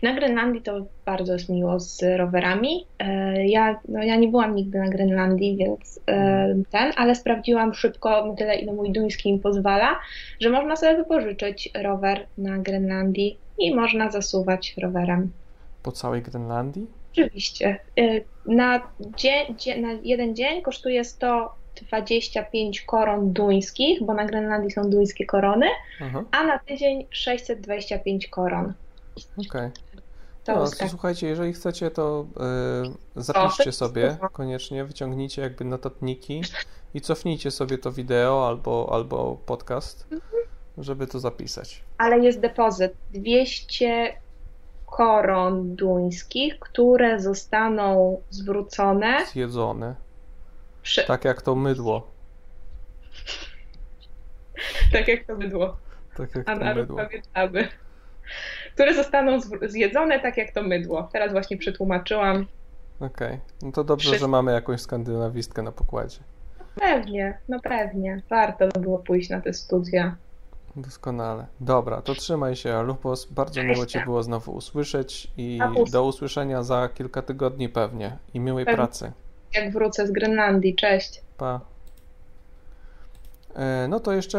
[0.02, 2.86] Na Grenlandii to bardzo jest miło z rowerami.
[2.98, 8.26] E, Ja, no ja nie byłam nigdy na Grenlandii, więc e, ten, ale sprawdziłam szybko,
[8.26, 9.98] na tyle ile mój duński mi pozwala,
[10.40, 15.32] że można sobie wypożyczyć rower na Grenlandii i można zasuwać rowerem.
[15.82, 16.86] Po całej Grenlandii?
[17.12, 17.78] Oczywiście.
[17.98, 18.80] E, Na,
[19.16, 25.66] dzień, dzie- na jeden dzień kosztuje 125 koron duńskich, bo na Grenlandii są duńskie korony,
[26.02, 28.72] Aha, a na tydzień 625 koron.
[29.48, 29.70] okej.
[30.44, 30.88] To No, tak.
[30.90, 32.26] słuchajcie, jeżeli chcecie, to
[33.16, 36.42] y, zapiszcie sobie koniecznie, wyciągnijcie jakby notatniki
[36.94, 40.06] i cofnijcie sobie to wideo albo, albo podcast,
[40.78, 41.82] żeby to zapisać.
[41.98, 44.12] ale jest depozyt 200
[44.92, 49.26] koron duńskich, które zostaną zwrócone.
[49.26, 49.94] Zjedzone.
[50.82, 51.06] Przy...
[51.06, 52.06] Tak jak to mydło.
[54.92, 55.76] tak jak to bydło.
[56.16, 56.96] Tak jak A to mydło.
[56.96, 57.68] pamiętamy.
[58.74, 61.08] Które zostaną zjedzone tak jak to mydło.
[61.12, 62.46] Teraz właśnie przetłumaczyłam.
[63.00, 66.18] Okej, no to dobrze, że mamy jakąś skandynawistkę na pokładzie.
[66.74, 68.22] Pewnie, no pewnie.
[68.30, 70.16] Warto by było pójść na te studia.
[70.76, 71.46] Doskonale.
[71.60, 73.24] Dobra, to trzymaj się, Alupos.
[73.24, 75.58] Bardzo miło Cię było znowu usłyszeć i
[75.90, 78.18] do usłyszenia za kilka tygodni pewnie.
[78.34, 78.76] I miłej Pewnie.
[78.76, 79.12] pracy.
[79.54, 80.74] Jak wrócę z Grenlandii.
[80.74, 81.22] Cześć.
[81.36, 81.60] Pa.
[83.54, 84.38] E, No to jeszcze,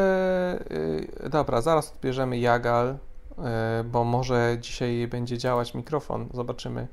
[1.25, 2.97] e, dobra, zaraz odbierzemy Jagal,
[3.37, 6.87] e, bo może dzisiaj będzie działać mikrofon, zobaczymy.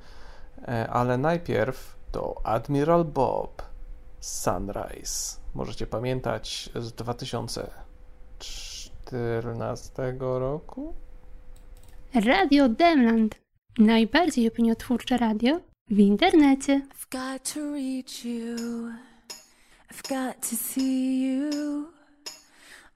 [0.90, 3.62] Ale najpierw to Admiral Bob
[4.20, 5.40] Sunrise.
[5.54, 6.92] Możecie pamiętać z
[9.10, 10.94] 2014 roku?
[12.14, 13.34] Radio Demland.
[13.78, 16.74] Najbardziej opiniotwórcze radio w internecie.
[16.74, 18.56] I've got to reach you.
[19.90, 21.86] I've got to see you.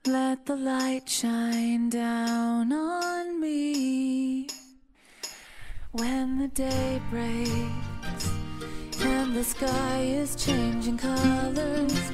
[0.06, 4.46] Let the light shine down on me.
[5.92, 8.28] When the day breaks
[9.04, 12.10] and the sky is changing colors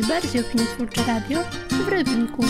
[0.00, 1.40] Najbardziej opiniotwórcze radio
[1.70, 2.42] w Rybniku.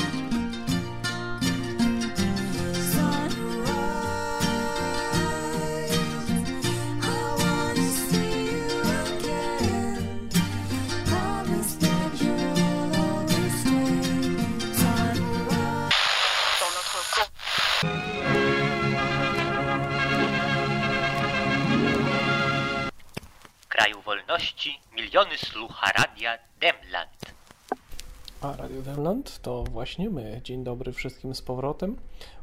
[28.47, 30.41] A Radio Demland to właśnie my.
[30.45, 31.97] Dzień dobry wszystkim z powrotem.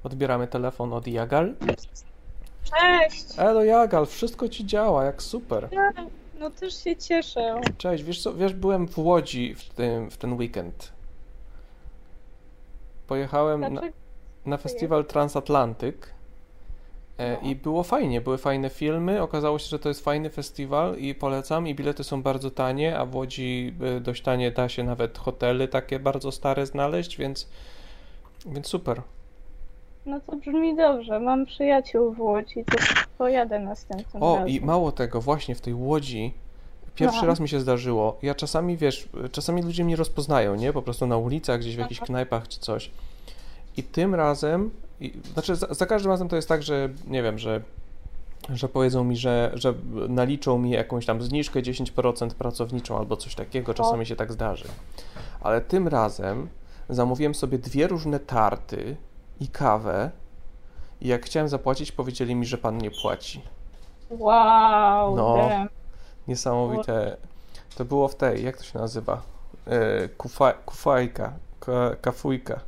[0.04, 1.56] Odbieramy telefon od Jagal.
[2.64, 3.26] Cześć!
[3.38, 5.70] Elo Jagal, wszystko ci działa, jak super.
[6.40, 7.62] No też się cieszę.
[7.78, 10.92] Cześć, wiesz co, wiesz, byłem w Łodzi w, tym, w ten weekend.
[13.08, 13.82] Pojechałem na,
[14.46, 16.13] na festiwal Transatlantyk
[17.42, 21.68] i było fajnie, były fajne filmy, okazało się, że to jest fajny festiwal i polecam
[21.68, 25.68] i bilety są bardzo tanie, a w Łodzi e, dość tanie da się nawet hotely
[25.68, 27.50] takie bardzo stare znaleźć, więc,
[28.46, 29.02] więc super.
[30.06, 31.20] No to brzmi dobrze.
[31.20, 32.78] Mam przyjaciół w Łodzi, to
[33.18, 34.50] pojadę następnym O, razem.
[34.50, 36.34] i mało tego, właśnie w tej Łodzi
[36.96, 37.28] pierwszy No.
[37.28, 38.18] raz mi się zdarzyło.
[38.22, 40.74] Ja czasami, wiesz, czasami ludzie mnie rozpoznają, nie?
[40.74, 42.92] Po prostu na ulicach, gdzieś w jakichś knajpach czy coś.
[43.78, 44.72] I tym razem,
[45.06, 47.62] i, znaczy za, za każdym razem to jest tak, że nie wiem, że,
[48.50, 49.74] że powiedzą mi, że, że
[50.10, 54.66] naliczą mi jakąś tam zniżkę 10% pracowniczą albo coś takiego, czasami się tak zdarzy.
[55.42, 56.50] Ale tym razem
[56.90, 58.96] zamówiłem sobie dwie różne tarty
[59.40, 60.12] i kawę
[61.02, 63.42] i jak chciałem zapłacić, powiedzieli mi, że pan nie płaci.
[64.10, 65.38] Wow, No.
[65.38, 65.70] damn.
[66.28, 67.18] Niesamowite.
[67.76, 69.22] To było w tej, jak to się nazywa?
[69.68, 72.60] E, kufa, kufajka, ka, kafujka.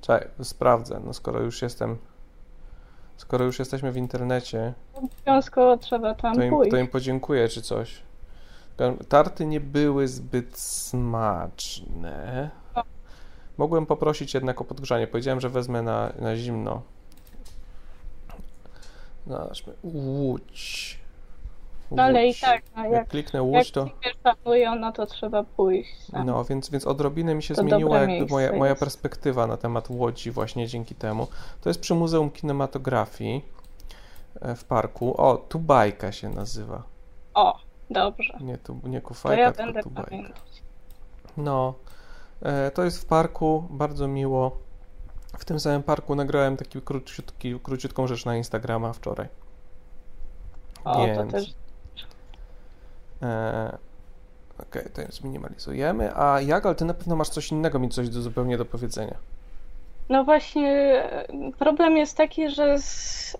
[0.00, 1.98] Czekaj, sprawdzę, no skoro już jestem,
[3.16, 6.70] skoro już jesteśmy w internecie, Obowiązkowo trzeba tam to im, pójść.
[6.70, 8.02] to im podziękuję czy coś.
[9.08, 12.50] Tarty nie były zbyt smaczne.
[13.58, 15.06] Mogłem poprosić jednak o podgrzanie.
[15.06, 16.82] Powiedziałem, że wezmę na, na zimno.
[19.26, 19.72] Zobaczmy.
[19.82, 20.98] Łódź.
[21.96, 22.40] Ale i Łódź.
[22.40, 23.86] tak, no Jak jak, kliknę Łódź, to...
[24.22, 26.10] szanują, no to trzeba pójść.
[26.10, 26.26] Tam.
[26.26, 28.80] No, więc, więc odrobinę mi się To zmieniła jakby moja, moja jest.
[28.80, 31.26] perspektywa na temat Łodzi właśnie dzięki temu.
[31.60, 33.44] To jest przy Muzeum Kinematografii
[34.40, 35.20] e, w parku.
[35.20, 36.82] O, Tubajka się nazywa.
[37.34, 37.58] O,
[37.90, 38.38] dobrze.
[38.40, 40.10] Nie, tu, nie To Kufajka, ja tylko Tubajka.
[40.10, 40.62] pamiętać.
[41.36, 41.74] No,
[42.42, 44.56] e, to jest w parku, bardzo miło.
[45.38, 49.28] W tym samym parku nagrałem taki króciutki, króciutką rzecz na Instagrama wczoraj.
[50.84, 51.32] O, to Więc...
[51.32, 51.54] też.
[53.22, 53.78] E,
[54.62, 56.16] Okej, to już zminimalizujemy.
[56.16, 59.14] A Jagal, ty na pewno masz coś innego, mi coś do, zupełnie do powiedzenia.
[60.08, 61.02] No właśnie,
[61.58, 62.76] problem jest taki, że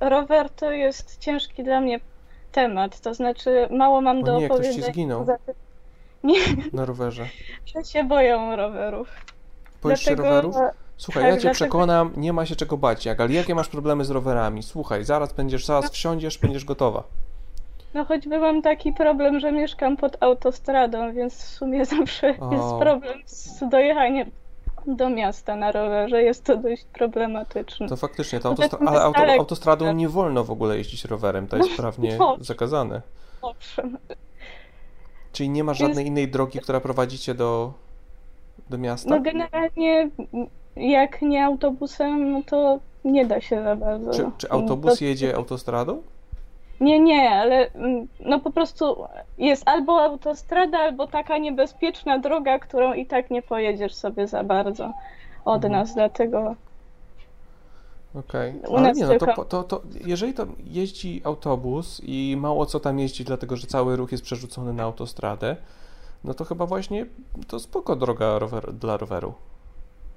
[0.01, 2.01] rower to jest ciężki dla mnie
[2.53, 3.01] temat.
[3.01, 4.93] To znaczy, mało mam O do nie, ktoś ci opowiedzenia.
[4.93, 5.27] zginął.
[6.25, 6.39] Nie,
[6.73, 7.27] Na rowerze.
[7.67, 9.09] że się boją rowerów.
[9.83, 10.57] Boisz się rowerów?
[10.97, 13.31] Słuchaj, tak, ja cię dlatego- przekonam, nie ma się czego bać, Jagal.
[13.31, 14.63] Jakie masz problemy z rowerami?
[14.63, 17.03] Słuchaj, zaraz będziesz, zaraz wsiądziesz, będziesz gotowa.
[17.95, 22.53] No choćby mam taki problem, że mieszkam pod autostradą, więc w sumie zawsze O.
[22.53, 24.31] jest problem z dojechaniem
[24.87, 26.23] do miasta na rowerze.
[26.23, 27.89] Jest to dość problematyczne.
[27.89, 31.77] To faktycznie, to autostra- ale auto, autostradą nie wolno w ogóle jeździć rowerem, to jest
[31.77, 32.37] prawnie no.
[32.41, 33.03] zakazane.
[33.43, 33.99] Owszem.
[35.33, 37.73] Czyli nie ma Więc- żadnej innej drogi, która prowadzi cię do,
[38.71, 39.11] do miasta?
[39.11, 40.11] No generalnie
[40.77, 44.13] jak nie autobusem, no to nie da się za bardzo.
[44.13, 46.03] Czy, czy autobus To- jedzie autostradą?
[46.81, 48.97] Nie, nie, ale mm, no po prostu
[49.39, 54.93] jest albo autostrada, albo taka niebezpieczna droga, którą i tak nie pojedziesz sobie za bardzo
[55.45, 55.73] od Mhm.
[55.73, 56.55] nas, dlatego
[58.15, 62.67] Okej, U ale nie, no to, tylko- to, to jeżeli to jeździ autobus i mało
[62.67, 65.57] co tam jeździ, dlatego że cały ruch jest przerzucony na autostradę,
[66.25, 67.07] no to chyba właśnie
[67.49, 69.35] to spoko droga rower, dla roweru.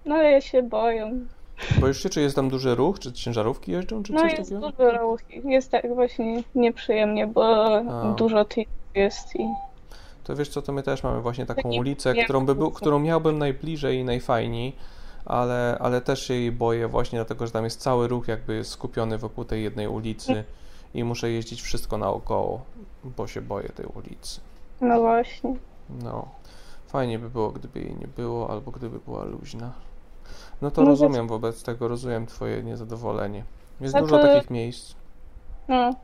[0.05, 1.11] no ale się boją.
[1.79, 4.71] Boisz się, czy jest tam duży ruch, czy ciężarówki jeżdżą, czy No coś jest takiego?
[4.71, 8.13] dużo ruch, jest tak właśnie nieprzyjemnie, bo A.
[8.17, 9.47] dużo tych jest i
[10.23, 13.37] To wiesz co, to my też mamy właśnie taką ulicę, którą, by był, którą miałbym
[13.37, 14.75] najbliżej i najfajniej,
[15.25, 19.17] ale, ale też się jej boję właśnie dlatego, że tam jest cały ruch jakby skupiony
[19.17, 20.43] wokół tej jednej ulicy
[20.93, 22.61] i muszę jeździć wszystko naokoło,
[23.03, 24.41] bo się boję tej ulicy.
[24.81, 25.55] no właśnie.
[26.03, 26.27] No,
[26.87, 29.71] fajnie by było, gdyby jej nie było, albo gdyby była luźna.
[30.61, 33.43] No to No rozumiem wobec tego, rozumiem twoje niezadowolenie.
[33.81, 34.95] Jest No dużo takich miejsc.
[35.67, 35.95] No,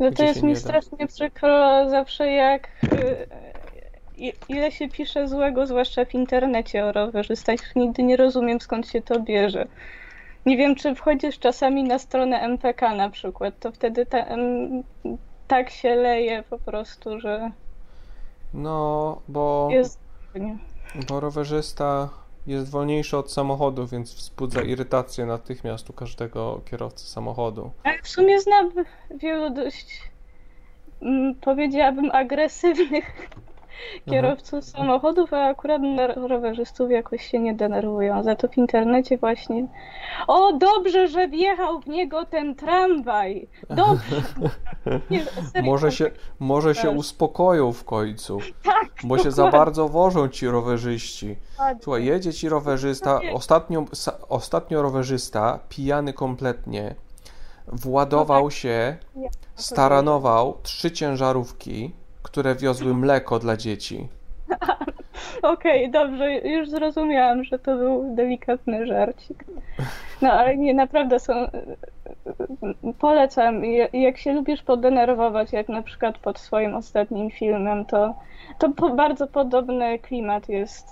[0.00, 3.26] no to jest mi strasznie przykro zawsze jak y,
[4.16, 7.76] i- ile się pisze złego, zwłaszcza w internecie o rowerzystach.
[7.76, 9.66] Nigdy nie rozumiem skąd się to bierze.
[10.46, 14.82] Nie wiem, czy wchodzisz czasami na stronę MPK na przykład, to wtedy ta, em,
[15.48, 17.50] tak się leje po prostu, że
[18.54, 19.98] No, bo, Jest...
[21.08, 22.08] bo rowerzysta
[22.46, 27.70] jest wolniejszy od samochodu, więc wzbudza irytację natychmiast u każdego kierowcy samochodu.
[27.82, 28.70] Ale w sumie znam
[29.10, 30.02] wielu dość,
[31.02, 33.28] mm, powiedziałabym, agresywnych
[34.10, 35.82] kierowców samochodów, a akurat
[36.16, 38.22] rowerzystów jakoś się nie denerwują.
[38.22, 39.66] Za to w internecie właśnie
[40.26, 43.48] o, dobrze, że wjechał w niego ten tramwaj.
[43.70, 44.16] Dobrze.
[45.10, 46.96] Nie, serio, Może się, może się Tak.
[46.96, 49.58] uspokoją w końcu, Tak, bo się za dokładnie.
[49.58, 51.36] bardzo wożą ci rowerzyści.
[51.50, 51.80] Dokładnie.
[51.82, 56.94] Słuchaj, jedzie ci rowerzysta, ostatnio, sa, ostatnio rowerzysta, pijany kompletnie,
[57.68, 61.94] władował się, Ja- staranował trzy ciężarówki,
[62.24, 64.08] które wiozły mleko dla dzieci.
[65.42, 69.44] Okej, dobrze, już zrozumiałam, że to był delikatny żarcik.
[70.22, 71.32] No ale nie, naprawdę są.
[72.98, 73.64] Polecam.
[73.64, 78.14] Ja- Jak się lubisz podenerwować, jak na przykład pod swoim ostatnim filmem, to,
[78.58, 80.86] to po, bardzo podobny klimat jest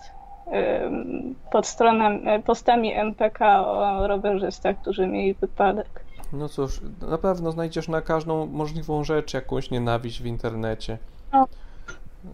[1.53, 6.05] pod stroną, postami MPK o rowerzystach, którzy mieli wypadek.
[6.33, 6.81] No cóż,
[7.11, 10.99] na pewno znajdziesz na każdą możliwą rzecz jakąś nienawiść w internecie.
[11.33, 11.49] No.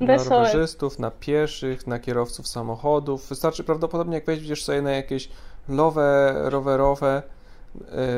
[0.00, 3.28] Na rowerzystów, na pieszych, na kierowców samochodów.
[3.28, 5.28] Wystarczy prawdopodobnie, jak wejdziesz sobie na jakieś
[5.68, 7.22] lowe rowerowe,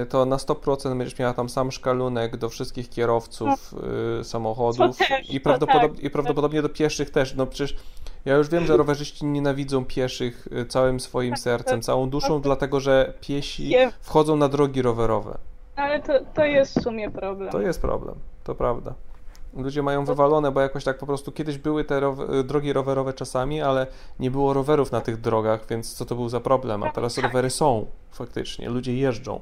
[0.03, 3.75] y, to na 100% będziesz miała tam sam szkalunek do wszystkich kierowców
[4.21, 6.01] y, samochodów też, i, tak.
[6.01, 7.35] i prawdopodobnie do pieszych też.
[7.35, 7.77] No przecież
[8.25, 13.15] ja już wiem, że rowerzyści nienawidzą pieszych y, całym swoim sercem, całą duszą, dlatego że
[13.21, 15.39] piesi wchodzą na drogi rowerowe.
[15.77, 17.51] Ale to, to jest w sumie problem.
[17.51, 18.15] To jest problem,
[18.45, 18.95] to prawda.
[19.55, 23.63] Ludzie mają wywalone, bo jakoś tak po prostu kiedyś były te row- drogi rowerowe czasami,
[23.63, 23.87] ale
[24.19, 26.83] nie było rowerów na tych drogach, więc co to był za problem?
[26.83, 29.41] A teraz rowery są faktycznie, ludzie jeżdżą.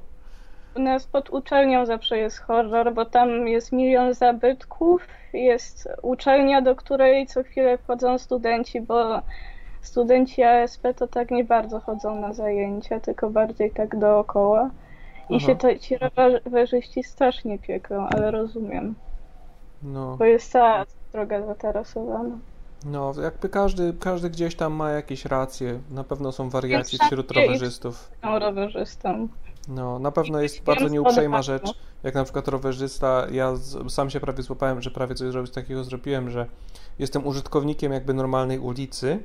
[0.76, 5.02] U nas pod uczelnią zawsze jest horror, bo tam jest milion zabytków,
[5.32, 9.22] jest uczelnia, do której co chwilę wchodzą studenci, bo
[9.80, 14.70] studenci ASP to tak nie bardzo chodzą na zajęcia, tylko bardziej tak dookoła.
[15.30, 15.46] I Aha.
[15.46, 15.96] się to, ci
[16.44, 18.94] rowerzyści strasznie pieką, ale rozumiem,
[19.82, 22.38] No, bo jest cała droga zatarasowana.
[22.86, 25.80] no jakby każdy, każdy gdzieś tam ma jakieś racje.
[25.90, 28.10] Na pewno są wariaci Więc wśród rowerzystów.
[28.22, 29.28] Są rowerzystą.
[29.68, 34.20] No, na pewno jest bardzo nieuprzejma rzecz, jak na przykład rowerzysta, ja z, sam się
[34.20, 36.46] prawie złapałem, że prawie coś zrobić takiego zrobiłem, że
[36.98, 39.18] jestem użytkownikiem jakby normalnej ulicy,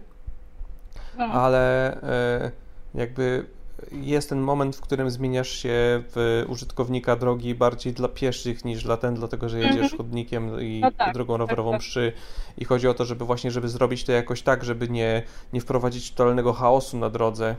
[1.17, 1.25] No.
[1.25, 2.51] ale e,
[2.95, 3.45] jakby
[3.91, 8.97] jest ten moment, w którym zmieniasz się w użytkownika drogi bardziej dla pieszych niż dla
[8.97, 9.97] ten, dlatego że jedziesz Mhm.
[9.97, 11.87] chodnikiem i No tak, drogą rowerową tak, tak.
[11.87, 12.13] mszy
[12.57, 15.23] i chodzi o to, żeby właśnie, żeby zrobić to jakoś tak, żeby nie,
[15.53, 17.55] nie wprowadzić totalnego chaosu na drodze,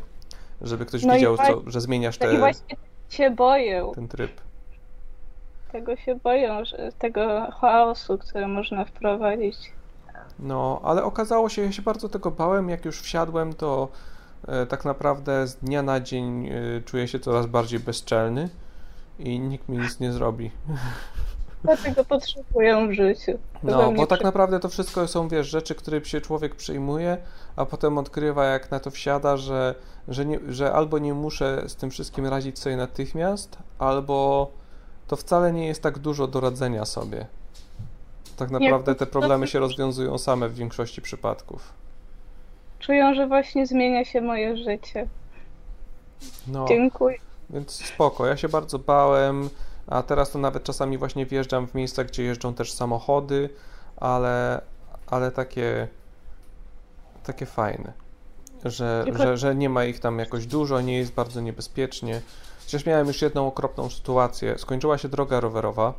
[0.62, 2.77] żeby ktoś No widział, co, właśnie- że zmieniasz No i właśnie
[3.09, 3.93] się boję.
[3.95, 4.41] ten tryb.
[5.72, 9.57] Tego się boją, że tego chaosu, który można wprowadzić.
[10.39, 13.89] No, ale okazało się, ja się bardzo tego bałem, jak już wsiadłem, to
[14.68, 16.53] tak naprawdę z dnia na dzień e,
[16.84, 18.49] czuję się coraz bardziej bezczelny
[19.18, 20.51] i nikt mi nic nie zrobi.
[21.64, 23.32] Dlatego potrzebuję w życiu.
[23.32, 27.18] To No, bo tak przy- naprawdę to wszystko są, wiesz, rzeczy, które się człowiek przyjmuje,
[27.57, 29.74] a potem odkrywa, jak na to wsiada, że,
[30.09, 34.51] że, nie, że albo nie muszę z tym wszystkim radzić sobie natychmiast, albo
[35.07, 37.26] to wcale nie jest tak dużo do radzenia sobie.
[38.36, 41.72] Tak naprawdę te problemy się rozwiązują same w większości przypadków.
[42.87, 45.09] Czują, że właśnie zmienia się moje życie.
[46.47, 46.64] No.
[46.68, 47.18] Dziękuję.
[47.51, 49.51] Więc spoko, ja się bardzo bałem,
[49.87, 53.51] a teraz to nawet czasami właśnie wjeżdżam w miejsca, gdzie jeżdżą też samochody,
[53.97, 54.61] ale,
[55.07, 55.89] ale takie,
[57.24, 57.93] takie fajne,
[58.64, 62.20] że, że, że nie ma ich tam jakoś dużo, nie jest bardzo niebezpiecznie.
[62.64, 64.59] Chociaż miałem już jedną okropną sytuację.
[64.59, 65.95] Skończyła się droga rowerowa.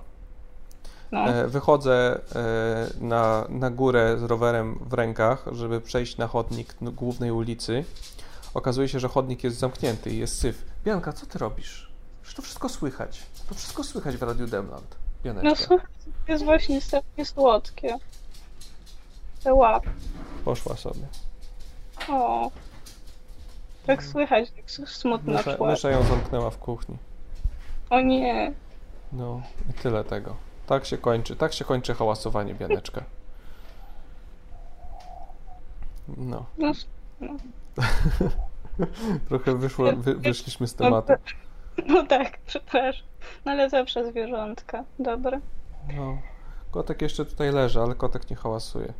[1.11, 7.31] E, Wychodzę e, na, na górę z rowerem w rękach, żeby przejść na chodnik głównej
[7.31, 7.85] ulicy.
[8.53, 10.65] Okazuje się, że chodnik jest zamknięty i jest syf.
[10.83, 11.91] Bianka, co ty robisz?
[12.21, 13.23] Przecież to wszystko słychać.
[13.49, 14.95] To wszystko słychać w Radiu Demland.
[15.23, 15.87] Bianeczka, No słuchaj,
[16.25, 17.97] to jest właśnie strasznie słodkie.
[19.43, 19.83] Te łap.
[20.45, 21.07] poszła sobie.
[22.09, 22.51] O.
[23.85, 26.97] Tak słychać, jak s- smutno Mysza, mysza ją zamknęła w kuchni.
[27.89, 28.53] O nie.
[29.11, 30.35] No i tyle tego.
[30.67, 33.03] Tak się kończy, tak się kończy hałasowanie, Bianeczka.
[36.07, 36.45] No.
[39.29, 41.13] Trochę wyszło, wy, wyszliśmy z tematu.
[41.87, 43.07] no tak, przepraszam.
[43.45, 44.83] No ale zawsze zwierzątka.
[44.99, 45.39] Dobra.
[45.95, 46.17] No.
[46.71, 48.93] Kotek jeszcze tutaj leży, ale kotek nie hałasuje.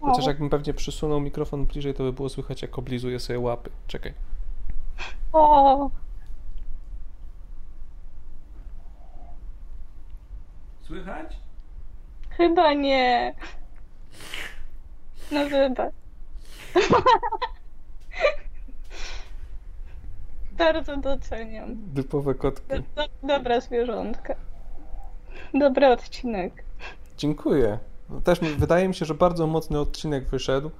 [0.00, 3.70] Chociaż jakbym pewnie przysunął mikrofon bliżej, to by było słychać, jak oblizuje sobie łapy.
[3.86, 4.14] Czekaj.
[5.32, 5.90] O.
[10.92, 11.36] Słychać?
[12.30, 13.34] Chyba nie.
[15.32, 15.94] No wybacz.
[20.52, 21.76] Bardzo doceniam.
[21.94, 22.68] Typowe kotki.
[22.68, 24.34] Do, do, dobra zwierzątka.
[25.54, 26.64] Dobry odcinek.
[27.18, 27.78] Dziękuję.
[28.24, 30.70] Też mi, wydaje mi się, że bardzo mocny odcinek wyszedł.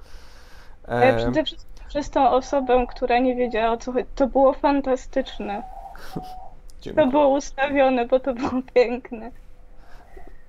[0.87, 4.05] Ale Em, przede wszystkim przez tą osobę, która nie wiedziała o co chodzi.
[4.15, 5.63] To było fantastyczne.
[6.81, 7.05] dziękuję.
[7.05, 9.31] To było ustawione, bo to było piękne.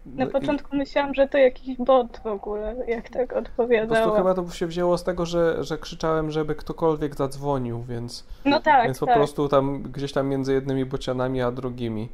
[0.07, 3.50] Na No i- początku myślałam, że to jakiś bot w ogóle, jak tak Po prostu
[3.52, 4.16] odpowiadała.
[4.16, 8.84] chyba to się wzięło z tego, że, że krzyczałem, żeby ktokolwiek zadzwonił, więc, No tak,
[8.84, 9.14] więc po tak.
[9.14, 12.09] prostu tam gdzieś tam między jednymi bocianami a drugimi.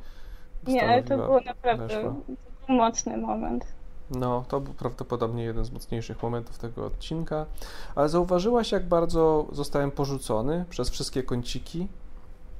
[0.67, 3.67] Nie, ale to było naprawdę to był mocny moment.
[4.11, 7.47] No, to był prawdopodobnie jeden z mocniejszych momentów tego odcinka.
[7.95, 11.89] Ale zauważyłaś, jak bardzo zostałem porzucony przez wszystkie kąciki?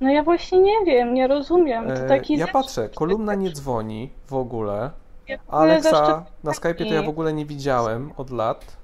[0.01, 1.87] No ja właśnie nie wiem, nie rozumiem.
[1.87, 4.91] To E, taki ja patrzę, kolumna nie dzwoni w ogóle.
[5.39, 8.77] Zaszczep- na Skype'ie to ja w ogóle nie widziałem od lat.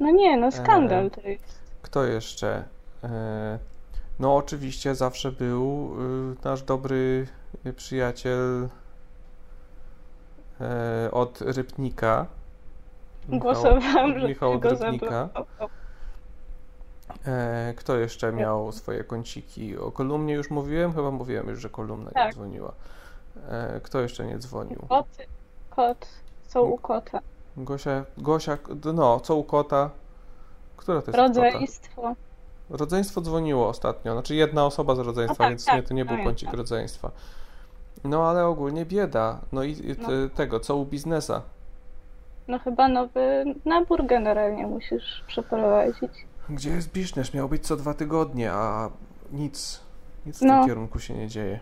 [0.00, 1.58] No nie, no skandal E, to jest.
[1.82, 2.64] Kto jeszcze?
[3.04, 3.58] E,
[4.18, 5.94] No, oczywiście zawsze był
[6.32, 7.26] y, nasz dobry
[7.76, 8.68] przyjaciel
[10.60, 12.26] e, od Rybnika.
[13.28, 15.28] Michał- Głosowałam, że Michał od go Rybnika.
[17.26, 19.78] E, Kto jeszcze miał swoje kąciki?
[19.78, 20.92] O kolumnie już mówiłem?
[20.92, 22.34] Chyba mówiłem już, że kolumna nie Tak.
[22.34, 22.72] dzwoniła.
[23.50, 24.78] E, Kto jeszcze nie dzwonił?
[24.88, 25.24] Koty,
[25.70, 26.06] kot,
[26.48, 27.20] są u kota.
[27.56, 28.58] Gosia, Gosia,
[28.94, 29.90] no, co u kota?
[30.76, 31.42] Która to jest od kota?
[31.50, 32.14] Rodzeństwo.
[32.70, 36.04] Rodzeństwo dzwoniło ostatnio, znaczy jedna osoba z rodzeństwa, No tak, więc tak, nie, to nie
[36.04, 36.32] był pamiętam.
[36.34, 37.10] kącik rodzeństwa.
[38.04, 39.38] No ale ogólnie bieda.
[39.52, 40.08] No i i No.
[40.34, 41.42] tego, co u biznesa.
[42.48, 46.26] No chyba nowy nabór generalnie musisz przeprowadzić.
[46.50, 47.34] Gdzie jest biznes?
[47.34, 48.90] Miał być co dwa tygodnie, a
[49.32, 49.80] nic,
[50.26, 50.58] nic w No.
[50.58, 51.60] tym kierunku się nie dzieje.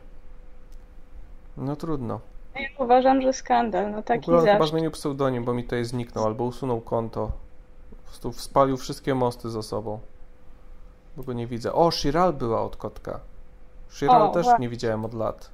[1.57, 2.21] No trudno.
[2.61, 4.71] Ja uważam, że skandal, no taki on chyba zaszczyt.
[4.71, 7.31] zmienił pseudonim, bo mi tutaj zniknął, albo usunął konto.
[7.91, 9.99] Po prostu spalił wszystkie mosty za sobą.
[11.17, 11.73] Bo go nie widzę.
[11.73, 13.21] O, Shiral była od kotka.
[13.91, 14.63] Shiral też właśnie.
[14.63, 15.51] nie widziałem od lat.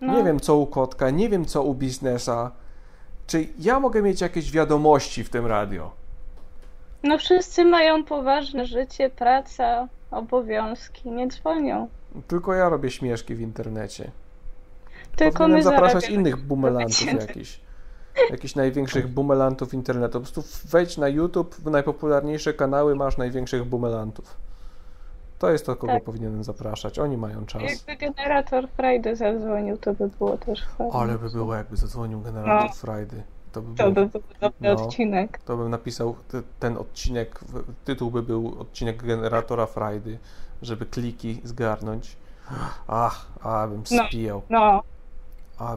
[0.00, 0.12] No.
[0.16, 2.50] Nie wiem co u kotka, nie wiem co u biznesa.
[3.26, 5.90] Czy ja mogę mieć jakieś wiadomości w tym radio?
[7.02, 11.88] No wszyscy mają poważne życie, praca, obowiązki, nie dzwonią.
[12.28, 14.10] Tylko ja robię śmieszki w internecie.
[15.16, 16.14] Tylko my zapraszać zarabiamy.
[16.30, 17.60] innych bumelantów jakichś.
[18.30, 20.12] Jakichś największych bumelantów internetu.
[20.12, 24.36] Po prostu wejdź na YouTube, w najpopularniejsze kanały masz największych bumelantów.
[25.38, 26.04] To jest to, kogo Tak.
[26.04, 26.98] powinienem zapraszać.
[26.98, 27.62] Oni mają czas.
[27.62, 30.92] Jakby generator Friday zadzwonił, to by było też fajnie.
[30.92, 32.74] Ale by było, jakby zadzwonił generator No.
[32.74, 33.22] Friday.
[33.52, 35.38] To by, To było, by był dobry odcinek.
[35.38, 37.40] To bym napisał te- ten odcinek,
[37.84, 40.18] tytuł by był odcinek generatora Friday,
[40.62, 42.16] żeby kliki zgarnąć.
[42.88, 44.42] Ach, a bym No, spijał.
[44.50, 44.82] No, A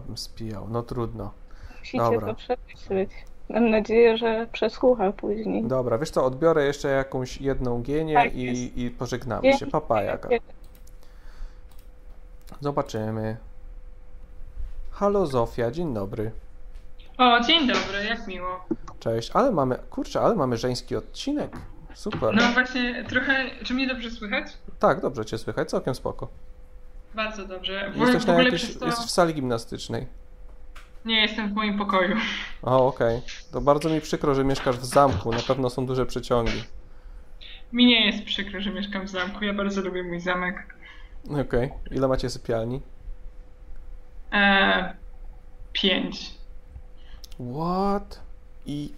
[0.07, 0.67] bym spijał.
[0.69, 1.32] No trudno.
[1.80, 2.28] musicie Dobra.
[2.28, 3.09] to przemyśleć.
[3.49, 5.63] Mam nadzieję, że przesłucha później.
[5.63, 9.59] Dobra, wiesz co, odbiorę jeszcze jakąś jedną gienię Tak i, i pożegnamy Dzięki.
[9.59, 9.67] się.
[9.67, 10.30] Papa jaka.
[12.61, 13.38] Zobaczymy.
[14.91, 16.32] Halo Zofia, dzień dobry.
[17.17, 18.65] O, dzień dobry, jak miło.
[18.99, 21.57] Cześć, ale mamy, kurczę, ale mamy żeński odcinek.
[21.93, 22.36] Super.
[22.36, 24.47] No właśnie, trochę, czy mnie dobrze słychać?
[24.80, 26.28] Tak, dobrze cię słychać, całkiem spoko.
[27.18, 27.91] Bardzo dobrze.
[27.91, 28.86] W, Jesteś w na ogóle jakiejś, przez to...
[28.86, 30.07] jesteś w sali gimnastycznej.
[31.05, 32.15] Nie, jestem w moim pokoju.
[32.61, 33.22] O, okej.
[33.51, 35.32] To bardzo mi przykro, że mieszkasz w zamku.
[35.32, 36.63] Na pewno są duże przeciągi.
[37.74, 40.76] Mi nie jest przykro, że mieszkam w zamku, ja bardzo lubię mój zamek.
[41.41, 41.72] Okej.
[41.91, 42.82] Ile macie sypialni?
[44.34, 44.95] E,
[45.74, 46.32] pięć.
[47.53, 48.22] What?
[48.65, 48.93] I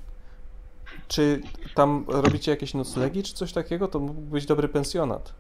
[1.07, 1.41] czy
[1.75, 3.87] tam robicie jakieś noclegi, czy coś takiego?
[3.87, 5.33] To mógł być dobry pensjonat.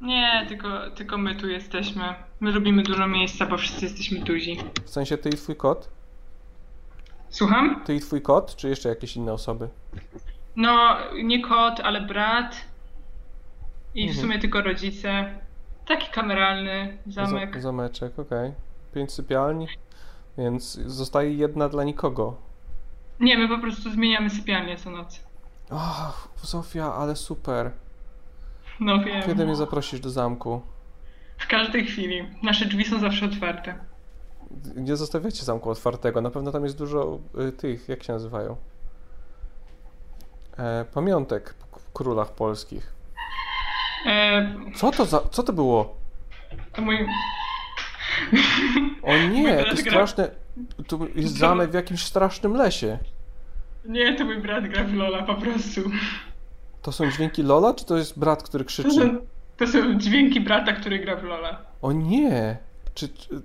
[0.00, 2.14] Nie, tylko, tylko my tu jesteśmy.
[2.40, 4.58] My lubimy dużo miejsca, bo wszyscy jesteśmy duzi.
[4.84, 5.88] W sensie ty i twój kot?
[7.28, 7.80] Słucham?
[7.84, 9.68] Ty i twój kot, czy jeszcze jakieś inne osoby?
[10.56, 12.56] No, nie kot, ale brat.
[13.94, 14.20] I w Mhm.
[14.26, 15.34] sumie tylko rodzice.
[15.86, 17.58] Taki kameralny zamek.
[17.58, 18.52] Z- zameczek, okej.
[18.94, 19.66] Pięć sypialni,
[20.38, 22.36] więc zostaje jedna dla nikogo.
[23.20, 25.20] Nie, my po prostu zmieniamy sypialnię co noc.
[25.70, 27.70] O, Zofia, ale super.
[28.80, 29.22] No wiem.
[29.26, 30.60] Kiedy mnie zaprosisz do zamku?
[31.38, 32.28] W każdej chwili.
[32.42, 33.74] Nasze drzwi są zawsze otwarte.
[34.76, 36.20] Nie zostawiacie zamku otwartego.
[36.20, 37.18] Na pewno tam jest dużo
[37.48, 38.56] y, tych, jak się nazywają?
[40.58, 41.54] E, pamiątek k-
[41.92, 42.92] królach polskich.
[44.06, 45.20] E, Co to za.
[45.30, 45.96] Co to było?
[46.72, 47.06] to mój...
[49.02, 50.30] O nie, to straszne.
[50.86, 52.98] Tu jest zamek w jakimś strasznym lesie.
[53.84, 55.80] Nie, to mój brat gra w Lola po prostu.
[56.82, 58.90] To są dźwięki Lola, czy to jest brat, który To krzyczy?
[58.90, 59.16] są,
[59.56, 61.58] to są dźwięki brata, który gra w Lola.
[61.82, 62.58] O nie!
[62.94, 63.42] Czy, czy,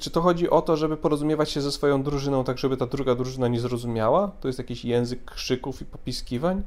[0.00, 3.14] Czy to chodzi o to, żeby porozumiewać się ze swoją drużyną, tak żeby ta druga
[3.14, 4.30] drużyna nie zrozumiała?
[4.40, 6.62] To jest jakiś język krzyków i popiskiwań?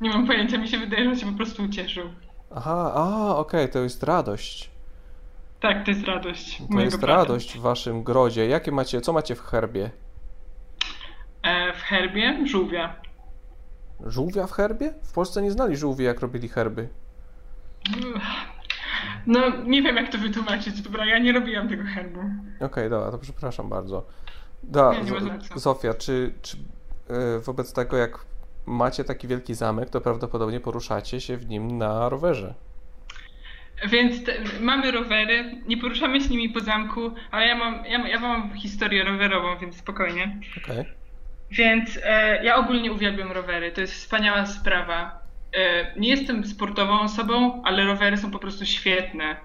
[0.00, 2.04] Nie mam pojęcia, mi się wydaje, że on się po prostu ucieszył.
[2.54, 4.70] Aha, a, okej, to jest radość.
[5.60, 6.62] Tak, to jest radość.
[6.72, 7.16] To jest brata.
[7.22, 8.46] radość w waszym grodzie.
[8.48, 9.90] Jakie macie, co macie w herbie?
[11.42, 12.94] E, w herbie żółwia.
[14.06, 14.94] Żółwia w herbie?
[15.02, 16.88] W Polsce nie znali żółwi, jak robili herby.
[19.26, 22.20] No, nie wiem jak to wytłumaczyć, dobra, ja nie robiłam tego herbu.
[22.60, 24.06] Okej, dobra, to przepraszam bardzo.
[24.62, 25.58] Da, Nie.
[25.60, 26.56] Zofia, czy, czy
[27.08, 28.24] e, wobec tego, jak
[28.66, 32.54] macie taki wielki zamek, to prawdopodobnie poruszacie się w nim na rowerze?
[33.88, 38.20] Więc te, mamy rowery, nie poruszamy się nimi po zamku, ale ja mam, ja, ja
[38.20, 40.40] mam historię rowerową, więc spokojnie.
[40.64, 40.84] Okej.
[41.50, 45.18] Więc e, ja ogólnie uwielbiam rowery, to jest wspaniała sprawa.
[45.54, 49.36] E, nie jestem sportową osobą, ale rowery są po prostu świetne.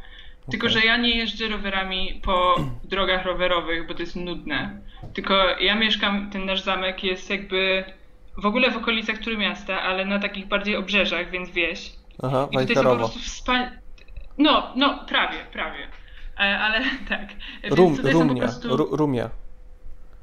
[0.52, 4.82] Tylko, że ja nie jeżdżę rowerami po drogach rowerowych, bo to jest nudne.
[5.14, 7.84] Tylko ja mieszkam, ten nasz zamek jest jakby
[8.38, 11.92] w ogóle w okolicach Trójmiasta, ale na takich bardziej obrzeżach, więc wieś.
[12.24, 13.72] Aha, I tutaj są po prostu wspaniałe.
[14.38, 15.88] No, no, prawie, prawie.
[16.40, 17.28] E, ale tak.
[17.64, 18.78] Więc Rum, rumnia, prostu...
[18.78, 19.30] ru, rumia.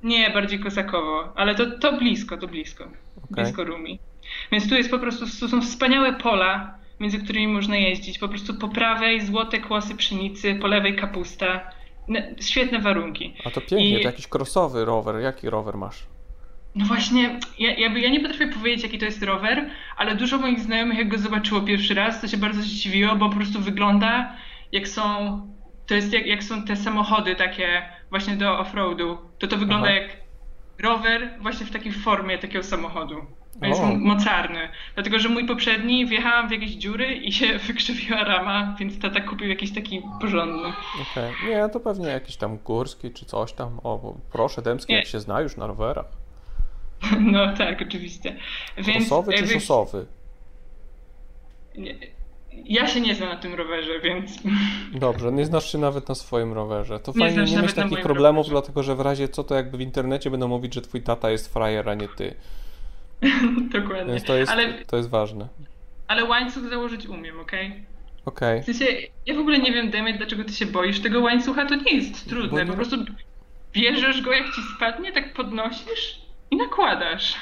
[0.02, 2.84] Nie, bardziej kosakowo, ale to, to blisko, to blisko.
[3.30, 3.98] Blisko Rumi.
[4.52, 8.18] Więc tu jest po prostu, tu są wspaniałe pola, między którymi można jeździć.
[8.18, 11.60] Po prostu po prawej złote kłosy pszenicy, po lewej kapusta.
[12.08, 13.34] Ne- Świetne warunki.
[13.44, 15.20] A to pięknie, I- to jakiś crossowy rower.
[15.22, 16.06] Jaki rower masz?
[16.74, 20.60] No właśnie, ja, jakby ja nie potrafię powiedzieć, jaki to jest rower, ale dużo moich
[20.60, 24.32] znajomych, jak go zobaczyło pierwszy raz, to się bardzo zdziwiło, bo po prostu wygląda
[24.72, 25.02] jak są.
[25.86, 29.18] To jest jak, jak są te samochody takie właśnie do offroadu.
[29.38, 29.96] To to wygląda Aha.
[29.96, 30.10] jak
[30.78, 33.16] rower właśnie w takiej formie takiego samochodu.
[33.62, 34.68] On jest mocarny.
[34.94, 39.48] Dlatego, że mój poprzedni wjechałam w jakieś dziury i się wykrzywiła rama, więc tata kupił
[39.48, 40.68] jakiś taki porządny.
[41.12, 41.32] Okej.
[41.48, 43.80] Nie, to pewnie jakiś tam górski czy coś tam.
[43.84, 44.98] O, proszę, Dębski, Nie.
[44.98, 46.06] jak się zna już na rowerach.
[47.20, 48.36] No tak, oczywiście.
[48.76, 49.60] Więc czy jakby-
[51.76, 51.94] nie-
[52.64, 54.30] Ja się nie znam na tym rowerze, więc
[54.94, 57.00] Dobrze, nie znasz się nawet na swoim rowerze.
[57.00, 59.80] To Nie fajnie nie mieć takich problemów, dlatego że w razie co to jakby w
[59.80, 62.34] internecie będą mówić, że twój tata jest frajer, a nie ty.
[63.80, 64.12] dokładnie.
[64.12, 65.48] Więc to jest, Ale, to jest ważne.
[66.08, 67.82] ale łańcuch założyć umiem, okej?
[68.24, 68.62] Okej.
[68.62, 68.84] W sensie,
[69.26, 72.28] ja w ogóle nie wiem, Demet, dlaczego ty się boisz tego łańcucha, to nie jest
[72.28, 72.64] trudne.
[72.64, 72.96] nie- Po prostu
[73.72, 77.34] bierzesz go, jak ci spadnie, tak podnosisz i nakładasz.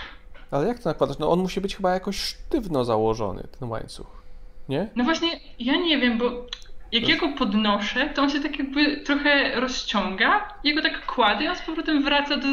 [0.50, 1.18] Ale jak to nakładasz?
[1.18, 4.22] No on musi być chyba jakoś sztywno założony, ten łańcuch.
[4.68, 4.88] Nie?
[4.96, 6.46] No właśnie, ja nie wiem, bo
[6.92, 11.44] jak ja go podnoszę, to on się tak jakby trochę rozciąga, ja go tak kładę
[11.44, 12.46] i on z powrotem wraca do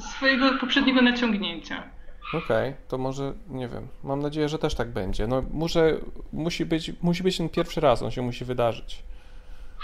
[0.00, 1.82] swojego poprzedniego naciągnięcia.
[2.34, 5.26] Okej, to może, nie wiem, mam nadzieję, że też tak będzie.
[5.26, 5.96] No muszę,
[6.32, 9.02] musi być, musi być ten pierwszy raz, on się musi wydarzyć.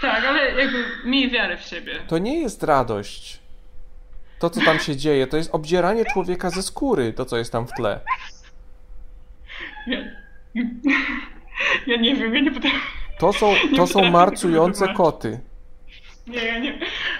[0.00, 1.92] Tak, ale jakby miej wiarę w siebie.
[2.08, 3.40] To nie jest radość.
[4.38, 7.66] To, co tam się dzieje, to jest obdzieranie człowieka ze skóry, to, co jest tam
[7.66, 8.00] w tle.
[9.86, 9.98] Ja,
[11.86, 12.76] ja nie wiem, ja nie potrafię.
[13.18, 15.40] To są, Nie to są marcujące koty.
[16.26, 16.78] Nie, ja nie.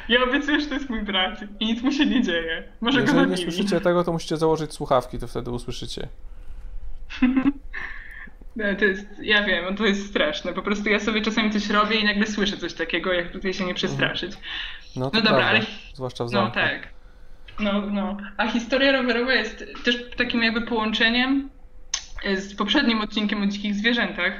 [0.08, 2.62] Ja obiecuję, że to jest mój brat i nic mu się nie dzieje.
[2.80, 3.52] Może go Jeżeli nie zabili.
[3.52, 6.08] słyszycie tego, to musicie założyć słuchawki, to wtedy usłyszycie.
[8.56, 10.52] No, to jest, ja wiem, to jest straszne.
[10.52, 13.64] Po prostu ja sobie czasami coś robię i nagle słyszę coś takiego, jak tutaj się
[13.64, 14.32] nie przestraszyć.
[14.96, 15.60] No to No dobra, prawda, ale-
[15.94, 16.54] zwłaszcza w No zamku.
[16.54, 16.88] tak.
[17.60, 18.16] No, no.
[18.36, 21.50] A historia rowerowa jest też takim jakby połączeniem
[22.36, 24.32] z poprzednim odcinkiem o dzikich zwierzętach,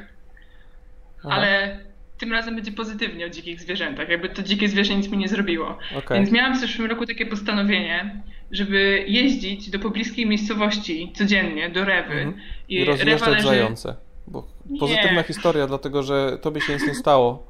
[1.19, 1.29] Aha.
[1.31, 1.79] ale
[2.19, 4.09] tym razem będzie pozytywnie o dzikich zwierzętach.
[4.09, 5.79] Jakby to dzikie zwierzę nic mi nie zrobiło.
[5.97, 6.17] Okej.
[6.19, 12.15] Więc miałam w zeszłym roku takie postanowienie, żeby jeździć do pobliskiej miejscowości codziennie, do Rewy.
[12.15, 12.35] Mhm.
[12.69, 13.97] I rozjeżdżać leży- zające.
[14.27, 14.79] Bo Nie.
[14.79, 17.47] pozytywna historia, dlatego że tobie się nic nie stało.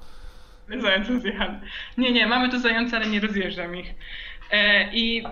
[0.81, 1.61] Zając rozjechany.
[1.99, 3.95] Nie, nie, mamy tu zające, ale nie rozjeżdżam ich.
[4.51, 5.25] E, I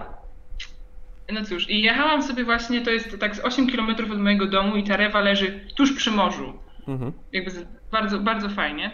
[1.32, 4.76] no cóż, i jechałam sobie właśnie, to jest tak z 8 km od mojego domu
[4.76, 6.58] i ta rewa leży tuż przy morzu.
[6.88, 7.12] Mhm.
[7.32, 7.50] Jakby
[7.92, 8.90] bardzo, bardzo fajnie.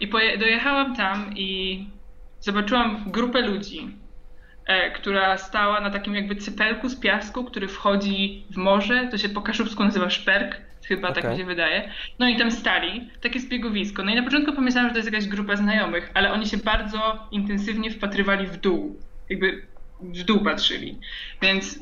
[0.00, 1.86] I dojechałam tam i
[2.40, 3.96] zobaczyłam grupę ludzi,
[4.66, 9.08] e, która stała na takim jakby cypelku z piasku, który wchodzi w morze.
[9.10, 11.30] To się po kaszubsku nazywa szperk, chyba tak Okej.
[11.30, 11.90] mi się wydaje.
[12.18, 14.04] No i tam stali, takie zbiegowisko.
[14.04, 17.28] No i na początku pomyślałam, że to jest jakaś grupa znajomych, ale oni się bardzo
[17.30, 18.96] intensywnie wpatrywali w dół.
[19.30, 19.62] Jakby
[20.00, 20.98] w dół patrzyli.
[21.42, 21.78] Więc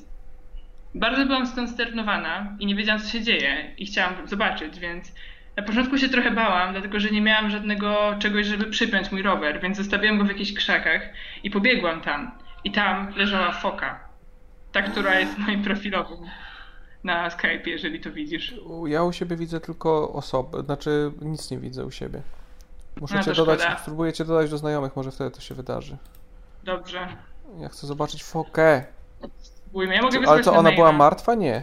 [0.94, 5.12] bardzo byłam skonsternowana i nie wiedziałam, co się dzieje i chciałam zobaczyć, więc
[5.56, 9.60] na początku się trochę bałam, dlatego że nie miałam żadnego czegoś, żeby przypiąć mój rower,
[9.60, 11.02] więc zostawiłam go w jakichś krzakach
[11.44, 12.30] i pobiegłam tam.
[12.64, 14.08] I tam leżała foka.
[14.72, 16.18] Ta, która jest moim profilowym
[17.04, 18.54] na Skype, jeżeli to widzisz.
[18.86, 22.22] Ja u siebie widzę tylko osobę, znaczy nic nie widzę u siebie.
[23.00, 25.96] Muszę No cię dodać, spróbuję cię dodać do znajomych, może wtedy to się wydarzy.
[26.64, 27.08] dobrze.
[27.58, 28.84] Ja chcę zobaczyć fokę.
[29.72, 29.94] Bójmy.
[29.94, 31.34] Ja mogę ale to na ona była martwa?
[31.34, 31.62] Nie.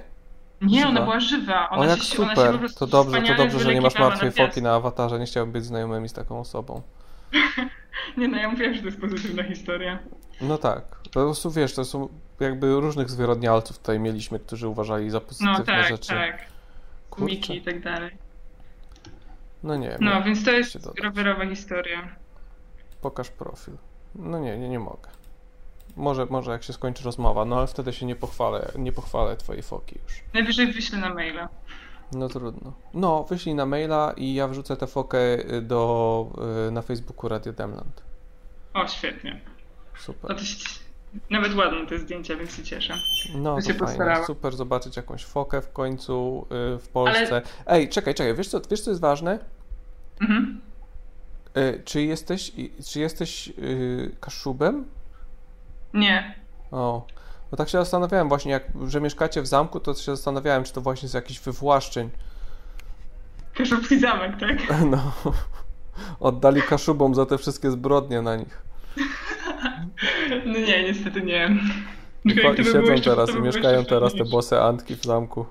[0.62, 0.90] Nie, Żywa.
[0.90, 1.70] ona była żywa.
[1.70, 2.74] Ona o, jak się, ona się super.
[2.74, 5.20] To dobrze, to dobrze, że nie masz martwej foki na awatarze.
[5.20, 6.82] Nie chciałbym być znajomymi z taką osobą.
[8.18, 10.00] Nie no, ja mówiłem, że to jest pozytywna historia.
[10.42, 10.82] No tak.
[11.04, 15.64] Po prostu wiesz, to są jakby różnych zwyrodnialców tutaj mieliśmy, którzy uważali za pozytywne No
[15.66, 16.08] tak, rzeczy.
[16.08, 16.38] tak.
[17.10, 17.26] Kurczę.
[17.36, 18.18] Miki i tak dalej.
[19.64, 19.98] No nie.
[20.00, 22.16] No, więc to jest rowerowa historia.
[23.02, 23.74] Pokaż profil.
[24.16, 25.10] No nie, nie, nie mogę.
[25.96, 29.64] Może, może jak się skończy rozmowa, no ale wtedy się nie pochwalę, nie pochwalę twojej
[29.64, 30.24] foki już.
[30.34, 31.50] Najwyżej wyślę na maila.
[32.12, 32.74] No trudno.
[32.94, 35.20] No, wyślij na maila i ja wrzucę tę fokę
[35.54, 36.28] y, do,
[36.68, 38.04] y, na Facebooku Radio Demland.
[38.74, 39.42] O, świetnie.
[39.98, 40.30] Super.
[40.32, 40.56] No to się,
[41.30, 42.94] nawet ładne te zdjęcia, więc się cieszę.
[43.36, 44.26] No, To fajnie.
[44.26, 46.46] Super zobaczyć jakąś fokę w końcu
[46.76, 47.42] y, w Polsce.
[47.66, 49.40] Ej, czekaj, czekaj, wiesz co, wiesz co jest ważne?
[50.22, 50.62] Mhm.
[51.86, 52.52] Czy jesteś,
[52.86, 54.86] czy jesteś y, kaszubem?
[55.94, 56.36] Nie.
[56.72, 57.08] O,
[57.52, 60.82] bo tak się zastanawiałem właśnie, jak, że mieszkacie w zamku, to się zastanawiałem, czy to
[60.82, 62.10] właśnie z jakichś wywłaszczeń.
[63.54, 64.58] Kaszubski zamek, tak?
[64.92, 65.14] No,
[66.20, 68.62] oddali kaszubom za te wszystkie zbrodnie na nich.
[70.46, 71.50] No nie, niestety nie.
[72.26, 75.46] I, po- i siedzą teraz i mieszkają teraz te bose Antki w zamku.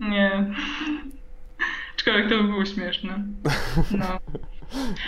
[0.00, 0.54] Nie.
[1.96, 3.24] Aczkolwiek to by było śmieszne.
[3.98, 4.06] No.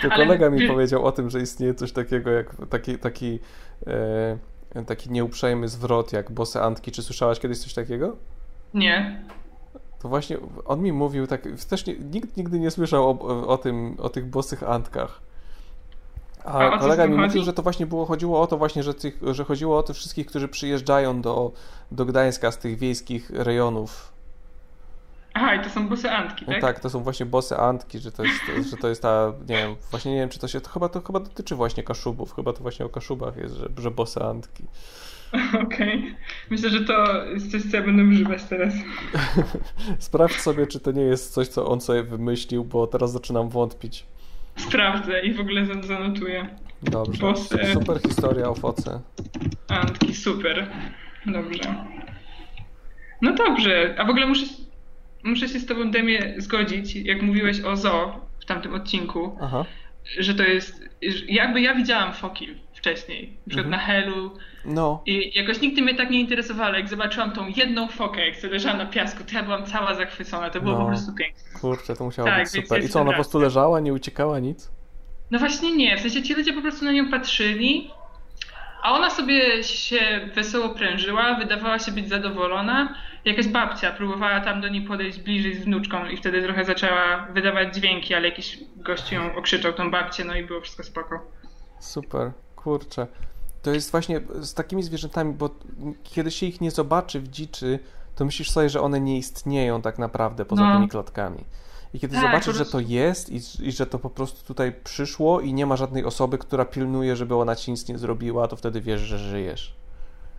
[0.01, 3.39] To Ale kolega mi wie- powiedział o tym, że istnieje coś takiego jak taki, taki,
[4.87, 6.91] taki nieuprzejmy zwrot jak bose Antki.
[6.91, 8.15] Czy słyszałaś kiedyś coś takiego?
[8.73, 9.23] Nie.
[9.99, 13.95] To właśnie on mi mówił tak, też nie, nikt nigdy nie słyszał o, o tym,
[13.99, 15.21] o tych bosych Antkach.
[16.45, 17.27] A A kolega mi chodzi?
[17.27, 19.95] mówił, że to właśnie było, chodziło o to właśnie, że, tych, że chodziło o tych
[19.95, 21.51] wszystkich, którzy przyjeżdżają do,
[21.91, 24.13] do Gdańska z tych wiejskich rejonów.
[25.37, 26.61] Aha, i to są bosy Antki, No tak?
[26.61, 28.41] tak, to są właśnie bosy Antki, że to jest,
[28.71, 31.01] że to jest ta, nie wiem, właśnie nie wiem, czy to się, to chyba, to
[31.01, 34.63] chyba dotyczy właśnie Kaszubów, chyba to właśnie o Kaszubach jest, że, że bosy Antki.
[35.65, 36.15] Okej.
[36.49, 38.73] Myślę, że to jest coś, co ja będę używać teraz.
[39.99, 44.05] Sprawdź sobie, czy to nie jest coś, co on sobie wymyślił, bo teraz zaczynam wątpić.
[44.55, 46.49] Sprawdzę i w ogóle zan- zanotuję.
[46.83, 49.01] Dobrze, Bosy super historia o foce.
[49.67, 50.67] Antki, super.
[51.25, 51.75] Dobrze.
[53.21, 54.45] No dobrze, a w ogóle muszę,
[55.27, 59.65] muszę się z tobą, Demie, zgodzić, jak mówiłeś o zoo w tamtym odcinku, Aha.
[60.19, 60.81] że to jest,
[61.27, 63.69] jakby ja widziałam foki wcześniej, na przykład Mhm.
[63.71, 64.31] na Helu
[64.65, 68.53] No, i jakoś nigdy mnie tak nie interesowało, jak zobaczyłam tą jedną fokę, jak sobie
[68.53, 70.81] leżała na piasku, to ja byłam cała zachwycona, to było No.
[70.81, 71.59] po prostu piękne.
[71.61, 72.83] kurczę, to musiało Tak, być super.
[72.83, 74.71] I co, ona po prostu leżała, nie uciekała, nic?
[75.31, 77.89] No właśnie nie, w sensie ci ludzie po prostu na nią patrzyli,
[78.83, 82.95] a ona sobie się wesoło prężyła, wydawała się być zadowolona.
[83.27, 87.75] Jakaś babcia próbowała tam do niej podejść bliżej z wnuczką i wtedy trochę zaczęła wydawać
[87.75, 91.19] dźwięki, ale jakiś gościu ją okrzyczał, tą babcię, no i było wszystko spoko.
[91.79, 93.07] Super, kurczę.
[93.63, 95.49] To jest właśnie z takimi zwierzętami, bo
[96.03, 97.79] kiedy się ich nie zobaczy w dziczy,
[98.15, 100.75] to myślisz sobie, że one nie istnieją tak naprawdę poza No.
[100.75, 101.43] tymi klatkami.
[101.93, 105.41] I kiedy Tak, zobaczysz, że to jest i, i że to po prostu tutaj przyszło
[105.41, 108.81] i nie ma żadnej osoby, która pilnuje, żeby ona ci nic nie zrobiła, to wtedy
[108.81, 109.75] wiesz, że żyjesz.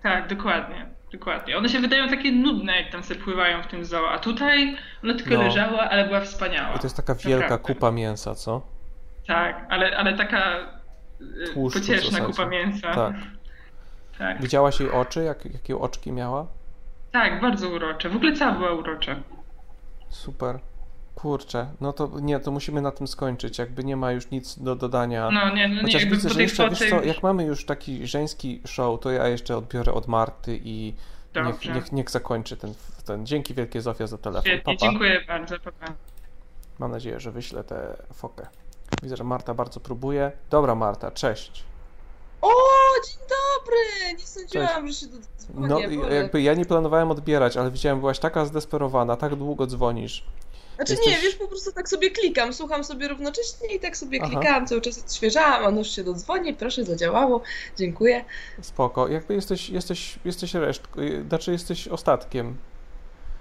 [0.08, 1.56] Tak, dokładnie, dokładnie.
[1.58, 5.14] One się wydają takie nudne, jak tam sobie pływają w tym zoo, a tutaj ona
[5.14, 5.42] tylko No.
[5.42, 6.74] leżała, ale była wspaniała.
[6.74, 7.74] I to jest taka wielka Naprawdę.
[7.74, 8.62] kupa mięsa, co?
[9.26, 10.56] Tak, ale, ale taka
[11.20, 12.94] y, Tłuszczu pocieszna kupa mięsa.
[12.94, 13.14] Tak.
[14.18, 14.42] tak.
[14.42, 15.24] Widziałaś jej oczy?
[15.24, 16.46] Jak, jakie oczki miała?
[17.12, 18.08] Tak, bardzo urocze.
[18.08, 19.16] W ogóle cała była urocza.
[20.08, 20.58] Super.
[21.18, 23.58] Kurczę, no to nie, to musimy na tym skończyć.
[23.58, 25.30] Jakby nie ma już nic do dodania.
[25.30, 28.06] No nie, no nie, Chociaż jakby widzę, że jeszcze, wiesz co, jak mamy już taki
[28.06, 30.94] żeński show, to ja jeszcze odbiorę od Marty i
[31.36, 32.74] niech, niech, niech zakończy ten,
[33.04, 33.26] ten.
[33.26, 34.42] Dzięki wielkie Zofia za telefon.
[34.42, 34.86] Świetnie, Papa.
[34.86, 35.86] dziękuję bardzo, papa.
[36.78, 38.46] Mam nadzieję, że wyślę tę fokę.
[39.02, 40.32] Widzę, że Marta bardzo próbuje.
[40.50, 41.64] Dobra, Marta, cześć.
[42.42, 42.52] O,
[43.06, 44.18] dzień dobry!
[44.18, 45.68] Nie sądziłam, że się dodzwonię.
[45.68, 46.14] No, Boże.
[46.14, 50.24] jakby ja nie planowałem odbierać, ale widziałem, byłaś taka zdesperowana, tak długo dzwonisz.
[50.78, 54.18] Znaczy Jesteś- nie, wiesz, po prostu tak sobie klikam, słucham sobie równocześnie i tak sobie
[54.22, 54.30] Aha.
[54.30, 57.42] klikałam, cały czas odświeżałam, a nóż się dodzwoni, proszę, zadziałało,
[57.76, 58.24] dziękuję.
[58.62, 59.08] Spoko.
[59.08, 62.56] Jakby jesteś, jesteś, jesteś resztką, znaczy jesteś ostatkiem.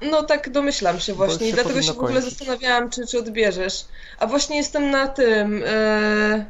[0.01, 2.29] No tak domyślam się właśnie się i dlatego się w ogóle kończyć.
[2.29, 3.85] zastanawiałam, czy, czy odbierzesz.
[4.19, 6.45] A właśnie jestem na tym, e,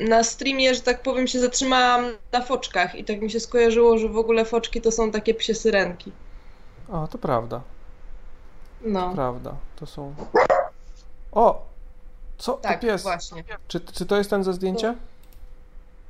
[0.00, 4.08] na streamie, że tak powiem, się zatrzymałam na foczkach i tak mi się skojarzyło, że
[4.08, 6.12] w ogóle foczki to są takie psie syrenki.
[6.92, 7.60] O, to prawda.
[8.82, 9.14] No.
[9.14, 9.54] Prawda.
[9.76, 10.14] To są.
[11.32, 11.66] O!
[12.38, 12.52] Co?
[12.52, 13.02] Tak, to pies.
[13.02, 13.44] właśnie.
[13.68, 14.94] Czy, czy to jest ten ze zdjęcia?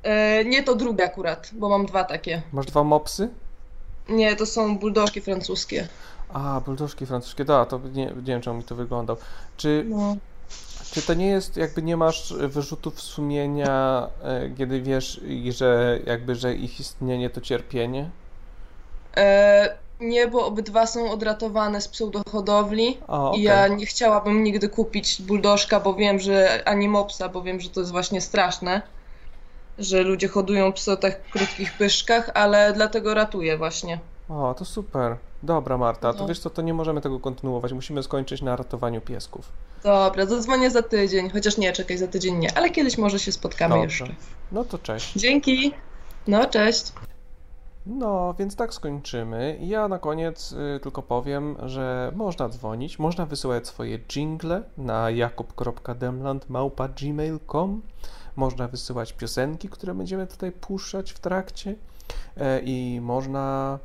[0.03, 2.41] E, nie, to drugie akurat, bo mam dwa takie.
[2.53, 3.29] Masz dwa mopsy?
[4.09, 5.87] Nie, to są buldożki francuskie.
[6.33, 9.17] A, buldożki francuskie, da, to nie, nie wiem czemu mi to wyglądał.
[9.57, 10.15] Czy, No.
[10.91, 16.55] Czy to nie jest, jakby nie masz wyrzutów sumienia, e, kiedy wiesz, że jakby, że
[16.55, 18.09] ich istnienie to cierpienie?
[19.17, 23.39] E, nie, bo obydwa są odratowane z pseudohodowli A, okej.
[23.39, 27.69] i ja nie chciałabym nigdy kupić buldożka, bo wiem, że ani mopsa, bo wiem, że
[27.69, 28.81] to jest właśnie straszne,
[29.79, 33.99] że ludzie hodują psy o tak krótkich pyszkach, ale dlatego ratuję właśnie.
[34.29, 35.15] O, to super.
[35.43, 36.27] Dobra, Marta, to No.
[36.27, 37.73] wiesz co, to nie możemy tego kontynuować.
[37.73, 39.49] Musimy skończyć na ratowaniu piesków.
[39.83, 43.75] Dobra, zadzwonię za tydzień, chociaż nie, czekaj, za tydzień nie, ale kiedyś może się spotkamy
[43.75, 44.03] Dobrze.
[44.05, 44.15] jeszcze.
[44.51, 45.13] No to cześć.
[45.15, 45.71] Dzięki.
[46.27, 46.91] No, cześć.
[47.85, 49.57] No, więc tak skończymy.
[49.61, 57.81] Ja na koniec y, tylko powiem, że można dzwonić, można wysyłać swoje jingle na jakub.demland.gmail.com
[58.35, 61.75] Można wysyłać piosenki, które będziemy tutaj puszczać w trakcie
[62.37, 63.79] e, i można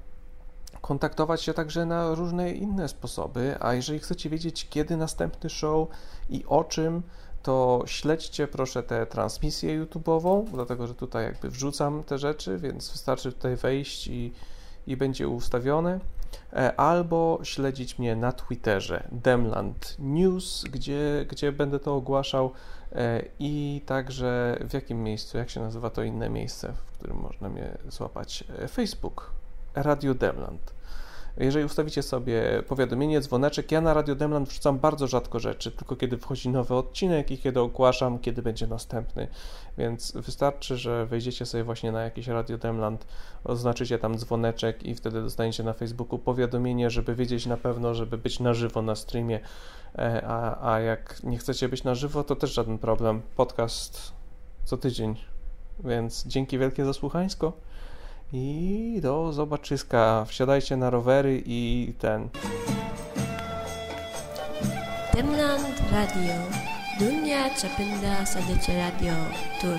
[0.80, 5.88] kontaktować się także na różne inne sposoby, a jeżeli chcecie wiedzieć, kiedy następny show
[6.30, 7.02] i o czym,
[7.46, 13.32] to śledźcie proszę tę transmisję YouTube'ową, dlatego że tutaj jakby wrzucam te rzeczy, więc wystarczy
[13.32, 14.32] tutaj wejść i,
[14.86, 16.00] i będzie ustawione.
[16.52, 22.52] E, Albo śledzić mnie na Twitterze Demland News, gdzie, gdzie będę to ogłaszał
[22.92, 27.48] e, i także w jakim miejscu, jak się nazywa to inne miejsce, w którym można
[27.48, 29.30] mnie złapać, E, Facebook,
[29.74, 30.75] Radio Demland.
[31.36, 36.18] Jeżeli ustawicie sobie powiadomienie, dzwoneczek, ja na Radio Demland wrzucam bardzo rzadko rzeczy, tylko kiedy
[36.18, 39.28] wchodzi nowy odcinek i kiedy ogłaszam, kiedy będzie następny.
[39.78, 43.06] Więc wystarczy, że wejdziecie sobie właśnie na jakiś Radio Demland,
[43.44, 48.40] oznaczycie tam dzwoneczek i wtedy dostaniecie na Facebooku powiadomienie, żeby wiedzieć na pewno, żeby być
[48.40, 49.40] na żywo na streamie.
[49.98, 53.22] E, A, a jak nie chcecie być na żywo, to też żaden problem.
[53.36, 54.12] Podcast
[54.64, 55.16] co tydzień.
[55.84, 57.52] Więc dzięki wielkie za słuchańsko.
[58.32, 60.24] I do zobaczyska.
[60.28, 62.28] Wsiadajcie na rowery i ten.
[65.14, 66.34] Demland Radio
[67.00, 69.14] Dunia terpindah saja radio
[69.60, 69.78] Tur